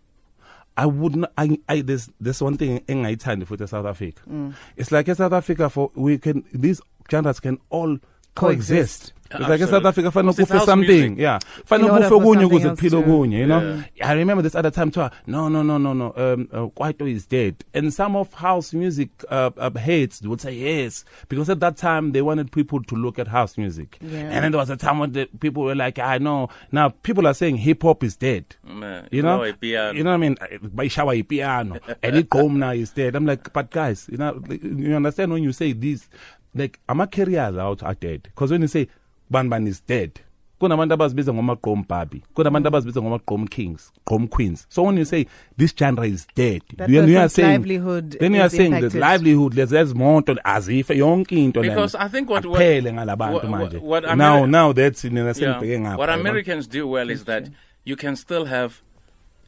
I 0.78 0.86
would 0.86 1.16
not. 1.16 1.32
I, 1.36 1.58
I 1.68 1.80
there's 1.80 2.08
there's 2.20 2.40
one 2.40 2.56
thing 2.56 2.78
engayithandi 2.86 3.44
futhi 3.46 3.68
South 3.68 3.84
Africa. 3.84 4.22
Mm. 4.30 4.54
It's 4.76 4.92
like 4.92 5.08
in 5.08 5.16
South 5.16 5.32
Africa 5.32 5.68
for 5.68 5.90
we 5.96 6.18
can 6.18 6.44
these 6.52 6.80
genres 7.10 7.40
can 7.40 7.58
all 7.70 7.98
coexist. 8.38 9.12
Coexist. 9.12 9.12
It's 9.30 9.40
like 9.40 9.60
in 9.60 9.66
South 9.66 9.84
Absolutely. 9.84 9.88
Africa 9.88 10.10
fanele 10.10 10.36
Because 10.36 10.38
it's 10.38 10.50
kufe 10.52 10.64
something. 10.64 10.88
music. 10.88 11.18
Yeah. 11.18 11.38
Fanele 11.66 11.84
In 11.84 11.90
order 11.90 12.04
kufe 12.04 12.08
for 12.08 12.20
kunye 12.22 12.40
something 12.40 12.48
ukuze 12.48 12.70
kuphile 12.70 12.90
to- 12.90 13.02
kunye, 13.02 13.38
you 13.40 13.46
know. 13.46 13.84
I 14.02 14.12
remember 14.14 14.40
this 14.42 14.54
other 14.54 14.70
time 14.70 14.90
too. 14.90 15.06
No, 15.26 15.50
no, 15.50 15.62
no, 15.62 15.76
no, 15.76 15.92
no. 15.92 16.14
Um 16.16 16.48
uh, 16.50 16.66
Kwaito 16.68 17.06
is 17.06 17.26
dead. 17.26 17.62
And 17.74 17.92
some 17.92 18.16
of 18.16 18.32
house 18.32 18.72
music 18.72 19.10
uh, 19.28 19.50
uh, 19.58 19.70
heads 19.78 20.22
would 20.26 20.40
say 20.40 20.52
yes 20.52 21.04
because 21.28 21.50
at 21.50 21.60
that 21.60 21.76
time 21.76 22.12
they 22.12 22.22
wanted 22.22 22.50
people 22.52 22.82
to 22.84 22.94
look 22.94 23.18
at 23.18 23.28
house 23.28 23.58
music. 23.58 23.98
Yeah. 24.00 24.16
And 24.32 24.44
then 24.44 24.52
there 24.52 24.58
was 24.60 24.70
a 24.70 24.78
time 24.78 24.98
when 24.98 25.12
the 25.12 25.26
people 25.40 25.64
were 25.64 25.74
like, 25.74 25.98
I 25.98 26.16
know. 26.16 26.48
Now 26.72 26.88
people 26.88 27.26
are 27.26 27.34
saying 27.34 27.58
hip 27.58 27.82
hop 27.82 28.02
is 28.02 28.16
dead. 28.16 28.46
Man, 28.64 29.08
You 29.12 29.20
know, 29.20 29.36
blow 29.40 29.52
piano. 29.52 29.92
you 29.98 30.04
know 30.04 30.10
what 30.12 30.16
I 30.16 30.18
mean? 30.20 30.36
By 30.72 30.88
shower 30.88 31.22
piano, 31.22 31.76
and 32.02 32.16
it 32.16 32.32
now 32.32 32.70
is 32.70 32.92
dead. 32.92 33.14
I'm 33.14 33.26
like, 33.26 33.52
but 33.52 33.70
guys, 33.70 34.08
you 34.10 34.16
know, 34.16 34.42
you 34.48 34.96
understand 34.96 35.32
when 35.32 35.42
you 35.42 35.52
say 35.52 35.74
this, 35.74 36.08
like, 36.54 36.78
ama 36.88 37.06
careers 37.06 37.56
out 37.56 37.82
are 37.82 37.94
dead. 37.94 38.22
Because 38.22 38.50
when 38.50 38.62
you 38.62 38.68
say 38.68 38.88
Ban 39.30 39.48
Ban 39.48 39.66
is 39.66 39.80
dead, 39.80 40.20
kunabantu 40.60 40.94
abazibiza 40.94 41.32
ngomagqom 41.32 41.84
babi 41.88 42.22
kunabantu 42.34 42.68
abazibiza 42.68 43.02
ngomagqom 43.02 43.46
kings 43.48 43.92
gqom 44.06 44.26
queens 44.28 44.66
so 44.68 44.82
when 44.82 44.96
you 44.98 45.04
say 45.04 45.24
this 45.56 45.72
genre 45.76 46.04
is 46.08 46.26
dead 46.34 46.62
That 46.76 46.90
then 46.90 47.08
you 47.08 47.16
are 47.18 47.28
saying 47.28 47.48
livelihood 47.60 48.16
then 48.18 48.34
you 48.34 48.40
are 48.40 48.48
saying 48.50 48.70
there's 48.72 48.94
impacted. 48.94 49.00
livelihood 49.00 49.52
there's 49.52 49.70
there's 49.70 49.94
monto 49.94 50.34
azife 50.44 50.88
yonke 50.94 51.32
into 51.44 51.60
lena 51.60 51.74
Because 51.74 51.94
I 51.94 52.08
think 52.08 52.28
what- 52.28 52.44
what- 52.44 52.60
aphele 52.60 52.92
ngalabantu 52.92 53.46
manje 53.48 53.78
what 53.80 54.02
Ameri- 54.04 54.16
now 54.18 54.46
now 54.46 54.72
that's 54.72 55.04
in 55.04 55.16
a 55.18 55.24
Yeah. 55.24 55.32
sengibheke 55.34 55.80
ngapha 55.80 55.96
What? 55.98 56.10
Americans 56.10 56.66
do 56.66 56.88
well 56.88 57.08
is 57.10 57.24
that 57.24 57.44
you 57.84 57.94
can 57.94 58.16
still 58.16 58.46
have 58.46 58.74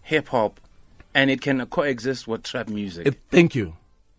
hip 0.02 0.28
hop 0.28 0.60
and 1.12 1.28
it 1.30 1.40
can 1.40 1.66
coexist 1.66 2.28
with 2.28 2.44
trap 2.44 2.68
music. 2.68 3.18
Thank 3.32 3.56
you 3.56 3.72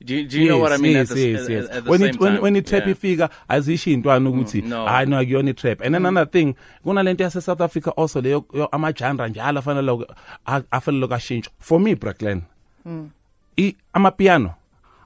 do 0.06 0.16
you, 0.16 0.28
do 0.28 0.40
you 0.42 0.50
know 0.50 0.58
what 0.60 0.72
I 0.72 0.78
mean? 0.78 0.94
Yes, 0.94 1.12
at 1.12 1.16
the, 1.16 1.30
yes, 1.30 1.50
yes. 1.50 1.70
at 1.70 1.84
the 1.84 1.90
when 1.90 2.00
same 2.00 2.10
it 2.10 2.20
when 2.20 2.34
time. 2.34 2.42
when 2.42 2.56
it-trap 2.56 2.84
Yeah. 2.86 2.92
ifika 2.96 3.30
azisho 3.48 3.92
intwana 3.92 4.30
ukuthi 4.30 4.62
mm, 4.62 4.70
no. 4.70 4.86
hayi 4.86 5.06
no 5.10 5.18
akuyona 5.18 5.50
i-trap 5.50 5.82
and 5.82 5.94
then 5.96 6.02
mm. 6.02 6.08
another 6.08 6.32
thing 6.32 6.56
kunalento 6.84 7.24
yase 7.24 7.42
South 7.42 7.62
Africa 7.62 7.88
also 7.98 8.22
leyo 8.22 8.46
yo- 8.54 8.70
ama-genre 8.72 9.30
njalo 9.30 9.60
afanele 9.60 10.06
a- 10.46 10.62
afanele 10.72 11.08
kashintsho 11.08 11.52
for 11.60 11.80
me 11.80 11.96
Brooklyn 11.96 12.42
mm. 12.86 13.10
i 13.58 13.76
amapiano 13.94 14.54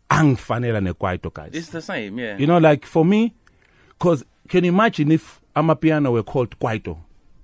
angifanela 0.09 0.81
nekwaito 0.81 1.29
guys 1.29 1.53
It's 1.53 1.69
the 1.71 1.81
same, 1.81 2.21
yeah. 2.21 2.39
you 2.39 2.45
know 2.45 2.59
like 2.59 2.85
for 2.87 3.05
me 3.05 3.33
because 3.99 4.23
can 4.47 4.63
you 4.63 4.71
imagine 4.73 5.11
if 5.13 5.39
i'm 5.55 5.63
amapiano 5.69 6.11
were 6.11 6.23
called 6.23 6.55
kwaito 6.59 6.97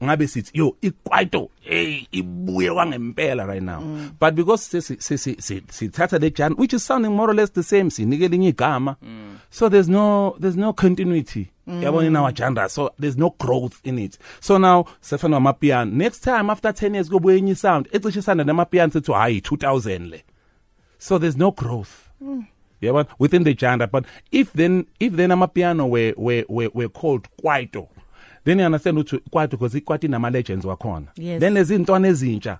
ngabe 0.03 0.27
sithi 0.27 0.51
yo 0.53 0.75
ikwaito 0.81 1.49
hey 1.61 2.05
ibuye 2.11 2.71
kwangempela 2.71 3.45
right 3.45 3.63
now. 3.63 3.81
Mm. 3.81 4.11
But 4.19 4.35
because 4.35 4.63
sisi- 4.67 4.97
sisi- 4.97 5.41
si- 5.41 5.61
sithatha 5.69 6.19
le 6.19 6.29
genre 6.29 6.55
which 6.57 6.73
is 6.73 6.83
sounding 6.85 7.11
more 7.15 7.29
or 7.29 7.35
less 7.35 7.51
the 7.51 7.63
same 7.63 7.89
sinike 7.89 8.27
linye 8.27 8.49
igama. 8.53 8.95
Mm. 9.03 9.35
So 9.49 9.69
there's 9.69 9.89
no 9.89 10.35
there's 10.39 10.57
no 10.57 10.73
continuity. 10.73 11.51
Mm. 11.67 11.81
Yabona 11.83 12.07
in 12.07 12.15
our 12.15 12.31
genre 12.35 12.67
so 12.69 12.91
there's 12.99 13.17
no 13.17 13.35
growth 13.39 13.79
in 13.83 13.99
it. 13.99 14.17
So 14.39 14.57
now 14.57 14.85
sefana 15.01 15.37
amapiano 15.37 15.91
next 15.91 16.19
time 16.21 16.49
after 16.49 16.71
10 16.73 16.93
years 16.95 17.09
kubuye 17.09 17.37
enye 17.39 17.55
sound 17.55 17.87
ecishe 17.91 18.19
isanda 18.19 18.43
namapiano 18.43 18.91
sithi 18.91 19.13
hayi 19.13 19.41
2000 19.41 20.09
le. 20.09 20.21
So 20.97 21.17
there's 21.19 21.37
no 21.37 21.51
growth. 21.51 22.09
Yabona? 22.81 23.05
Within 23.19 23.43
the 23.43 23.53
genre 23.55 23.87
but 23.87 24.05
if 24.31 24.51
then 24.53 24.85
if 24.99 25.13
then 25.13 25.29
amapiano 25.29 25.87
were 25.87 26.13
were 26.17 26.43
were, 26.49 26.69
were 26.73 26.89
called 26.89 27.27
kwaito 27.41 27.87
then 28.45 28.59
you 28.59 28.65
understand 28.65 28.97
ukuthi 28.97 29.17
kwathi 29.29 29.51
because 29.51 29.77
ikwaito 29.77 30.07
nama-legends 30.07 30.65
wakhona 30.65 31.07
Yes. 31.15 31.39
then 31.39 31.53
lezintwana 31.53 32.07
ezintsha 32.07 32.59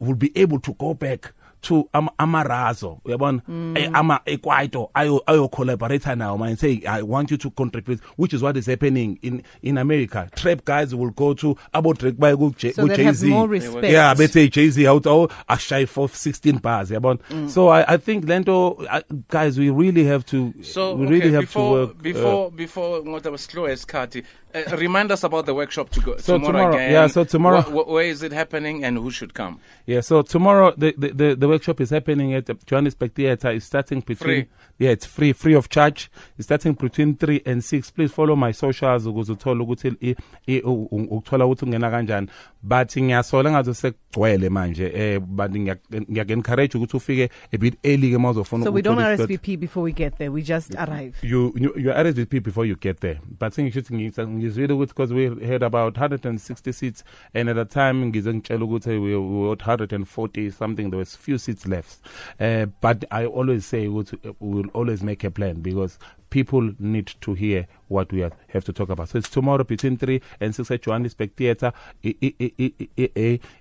will 0.00 0.14
be 0.16 0.32
able 0.42 0.58
to 0.58 0.72
go 0.72 0.94
back 0.94 1.32
to 1.64 1.88
ama, 1.92 2.10
amarazo 2.18 2.98
uyabona 3.04 3.40
eh, 3.74 3.90
ama 3.92 4.20
ekwaito 4.26 4.90
ayo 4.94 5.22
ayo 5.26 5.48
collaborate 5.48 6.14
now 6.16 6.36
man 6.38 6.56
say 6.56 6.82
i 6.86 7.02
want 7.02 7.30
you 7.30 7.36
to 7.36 7.50
contribute 7.50 8.00
which 8.18 8.32
is 8.34 8.42
what 8.42 8.56
is 8.56 8.66
happening 8.66 9.18
in 9.22 9.42
in 9.62 9.78
america 9.78 10.28
trap 10.34 10.64
guys 10.64 10.92
will 10.94 11.10
go 11.10 11.34
to 11.34 11.56
abo 11.72 11.92
drake 11.94 12.18
by 12.18 12.34
ku 12.36 12.52
J- 12.58 12.72
So 12.72 12.82
ku 12.82 12.88
they'll 12.88 13.04
have 13.06 13.14
Jay-Z. 13.16 13.28
more 13.30 13.48
respect. 13.48 13.84
yeah 13.92 14.14
bethe 14.14 14.50
Jay-Z 14.50 14.86
out 14.86 15.06
oh 15.06 15.28
ashay 15.48 15.86
for 15.88 16.08
16 16.08 16.58
bars 16.60 16.90
yabona 16.90 17.18
so 17.48 17.68
i 17.68 17.84
i 17.94 17.96
think 17.96 18.28
lento 18.28 18.72
uh, 18.90 19.00
guys 19.28 19.58
we 19.58 19.70
really 19.70 20.04
have 20.04 20.24
to 20.26 20.52
So 20.62 20.94
we 20.94 21.06
really 21.06 21.28
okay, 21.28 21.32
have 21.32 21.40
before 21.46 21.62
to 21.64 21.80
work 21.80 21.90
uh, 21.90 22.02
before 22.02 22.50
before 22.50 23.02
ngoba 23.04 23.30
was 23.30 23.40
slow 23.44 23.64
as 23.64 23.84
Kati, 23.86 24.22
uh, 24.54 24.76
remind 24.76 25.10
us 25.12 25.24
about 25.24 25.46
the 25.46 25.54
workshop 25.54 25.90
to 25.90 26.00
go 26.00 26.16
So 26.18 26.34
tomorrow, 26.38 26.52
tomorrow- 26.52 26.74
again. 26.76 26.92
yeah, 26.92 27.06
so 27.08 27.24
tomorrow- 27.24 27.62
Wh- 27.62 27.72
wh- 27.84 27.88
where 27.88 28.04
is 28.06 28.22
it 28.22 28.32
happening 28.32 28.84
and 28.84 28.98
who 28.98 29.10
should 29.10 29.34
come? 29.34 29.58
Yeah, 29.86 30.00
so 30.00 30.22
tomorrow 30.22 30.72
the, 30.76 30.94
the, 30.96 31.08
the, 31.12 31.36
the 31.36 31.48
workshop 31.54 31.80
is 31.80 31.90
happening 31.90 32.34
at 32.34 32.46
the 32.46 32.54
Johannesburg 32.66 33.12
Theatre. 33.14 33.52
It's 33.56 33.66
starting 33.66 34.00
between 34.00 34.44
Free. 34.44 34.46
yeah, 34.78 34.90
it's 34.92 35.06
free, 35.06 35.32
free 35.32 35.54
of 35.54 35.68
charge. 35.68 36.10
It's 36.38 36.46
starting 36.46 36.72
between 36.74 37.14
three 37.16 37.40
and 37.46 37.62
six. 37.64 37.90
Please 37.92 38.12
follow 38.14 38.36
my 38.36 38.52
socials 38.52 39.06
ukuze 39.06 39.32
uthole 39.32 39.62
ukuthi 39.62 39.88
i- 40.00 40.16
i- 40.46 40.60
u- 40.64 40.88
u- 40.90 41.06
ukuthola 41.10 41.46
ukuthi 41.46 41.64
ungena 41.64 41.90
kanjani. 41.90 42.28
But 42.62 42.96
ngiyasola 42.96 43.50
ngazo 43.50 43.74
sekugcwele 43.74 44.48
manje 44.48 44.90
eh 44.94 45.20
but 45.20 45.50
ngiyak 45.50 46.30
encourage 46.30 46.78
ukuthi 46.78 46.96
ufike 46.96 47.28
a 47.52 47.58
bit 47.58 47.74
early 47.82 48.10
ke 48.10 48.18
mawuzofuna 48.18 48.64
So 48.64 48.70
we 48.72 48.82
don't. 48.82 48.98
RSVP 48.98 49.56
before 49.60 49.82
we 49.84 49.92
get 49.92 50.16
there. 50.18 50.30
We 50.30 50.42
just 50.42 50.74
arrive. 50.76 51.14
you 51.22 51.52
you 51.56 51.72
you 51.76 51.90
RSVP 51.92 52.40
before 52.42 52.66
you 52.68 52.76
get 52.76 53.00
there. 53.00 53.20
But 53.38 53.52
think 53.54 53.72
should 53.72 53.86
ngizwile 53.90 54.72
ukuthi 54.72 54.88
because 54.94 55.12
we 55.14 55.46
had 55.46 55.62
about 55.62 55.96
160 55.98 56.72
seats 56.72 57.04
and 57.34 57.48
at 57.50 57.56
the 57.56 57.64
time 57.64 58.06
ngize 58.06 58.32
ngitshela 58.34 58.64
ukuthi 58.64 58.88
we 58.90 59.14
we 59.16 59.48
were 59.48 59.56
140 59.56 60.50
something 60.50 60.84
there 60.90 60.98
was 60.98 61.16
few 61.18 61.38
seats 61.44 61.66
left. 61.66 62.00
Uh, 62.40 62.66
but 62.80 63.04
I 63.10 63.26
always 63.26 63.64
say 63.66 63.88
we 63.88 64.04
will 64.40 64.68
always 64.68 65.02
make 65.02 65.24
a 65.24 65.30
plan 65.30 65.60
because 65.60 65.98
people 66.34 66.72
need 66.80 67.06
to 67.20 67.32
hear 67.34 67.64
what 67.86 68.10
we 68.12 68.18
have 68.48 68.64
to 68.64 68.72
talk 68.72 68.88
about. 68.88 69.08
So 69.08 69.18
it's 69.18 69.28
tomorrow 69.28 69.62
between 69.62 69.96
3 69.96 70.20
and 70.40 70.52
6 70.52 70.68
at 70.72 70.82
Johannesburg 70.82 71.30
Theatre. 71.36 71.72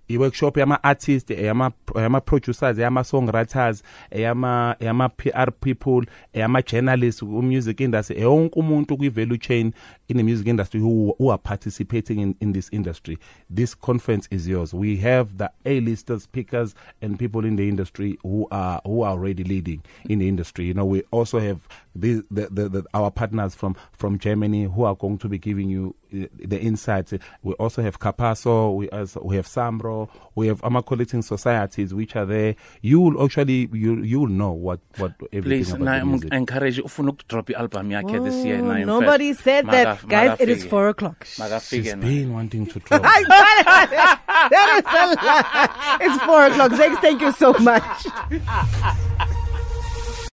I-workshop 0.10 0.58
yama-artist 0.58 1.30
yama- 1.30 1.74
yama-producers 1.96 2.78
yama-songwriters 2.80 3.84
yama- 4.12 4.76
yama-PR 4.80 5.52
people 5.62 6.02
yama-journalists 6.34 7.20
ku-music 7.22 7.82
industry 7.82 8.22
yonke 8.22 8.60
umuntu 8.60 8.98
kwi-value 8.98 9.38
chain 9.38 9.74
in 10.10 10.18
the 10.18 10.24
music 10.24 10.48
industry 10.48 10.80
who, 10.80 11.14
who 11.20 11.30
are 11.30 11.38
participating 11.38 12.20
in, 12.20 12.36
in 12.42 12.54
this 12.54 12.70
industry 12.72 13.18
this 13.50 13.76
conference 13.76 14.28
is 14.32 14.48
yours 14.48 14.74
we 14.74 14.98
have 14.98 15.38
the 15.38 15.50
a-lister 15.66 16.20
speakers 16.20 16.74
and 17.02 17.20
people 17.20 17.46
in 17.46 17.56
the 17.56 17.70
industry 17.70 18.18
who 18.24 18.48
are 18.52 18.82
who 18.84 19.04
are 19.04 19.12
already 19.12 19.44
leading 19.44 19.82
in 20.10 20.20
the 20.20 20.28
industry 20.28 20.66
you 20.66 20.74
know 20.74 20.86
we 20.86 21.02
also 21.12 21.40
have 21.40 21.60
the, 21.96 22.24
the, 22.32 22.48
the, 22.50 22.63
the 22.70 22.84
our 22.94 23.12
partners 23.12 23.56
from 23.56 23.76
from 23.92 24.18
Germany 24.20 24.64
who 24.66 24.84
are 24.84 24.96
going 24.96 25.18
to 25.20 25.28
be 25.30 25.38
giving 25.38 25.70
you 25.70 25.96
uh, 26.14 26.26
the 26.46 26.60
insights 26.60 27.14
we 27.42 27.54
also 27.54 27.82
have 27.82 28.00
Capasso, 28.00 28.76
we 28.76 28.90
also 28.90 29.22
we 29.24 29.36
have 29.36 29.48
SAMRO 29.48 30.10
we 30.36 30.48
have 30.48 30.64
Ama 30.64 30.84
collecting 30.84 31.22
societies 31.22 31.94
which 31.94 32.16
are 32.16 32.26
there 32.26 32.56
you 32.82 33.00
will 33.00 33.24
actually 33.24 33.70
you 33.74 34.02
you 34.04 34.20
will 34.22 34.28
know 34.28 34.52
what 34.52 34.80
what 34.98 35.14
everything 35.32 35.42
Please, 35.64 35.72
about 35.74 35.82
na 35.86 36.00
the 36.00 36.06
music. 36.06 36.34
encourage 36.34 36.80
ufuna 36.82 37.12
ukudrop 37.12 37.50
i-album 37.50 37.90
yakhe 37.92 38.24
this 38.24 38.46
year. 38.46 38.60
Oh, 38.62 38.66
na 38.68 38.76
in 38.76 38.88
nobody 38.88 39.34
fact. 39.34 39.44
said 39.44 39.66
that. 39.68 39.88
Maka- 39.88 40.08
Guys, 40.08 40.40
it 40.42 40.50
is 40.50 40.64
4 40.66 40.90
o'clock. 40.90 41.26
Makafike 41.38 41.70
She's 41.84 41.96
na. 41.96 42.02
been 42.02 42.34
wanting 42.34 42.66
to 42.68 42.80
drop 42.86 43.02
that 43.02 44.68
is 44.78 44.86
a 44.86 45.06
lie. 45.26 45.98
It's 46.02 46.24
4 46.24 46.46
o'clock. 46.46 46.72
Zakes, 46.72 47.02
thank 47.02 47.22
you 47.22 47.32
so 47.34 47.54
much. 47.54 48.08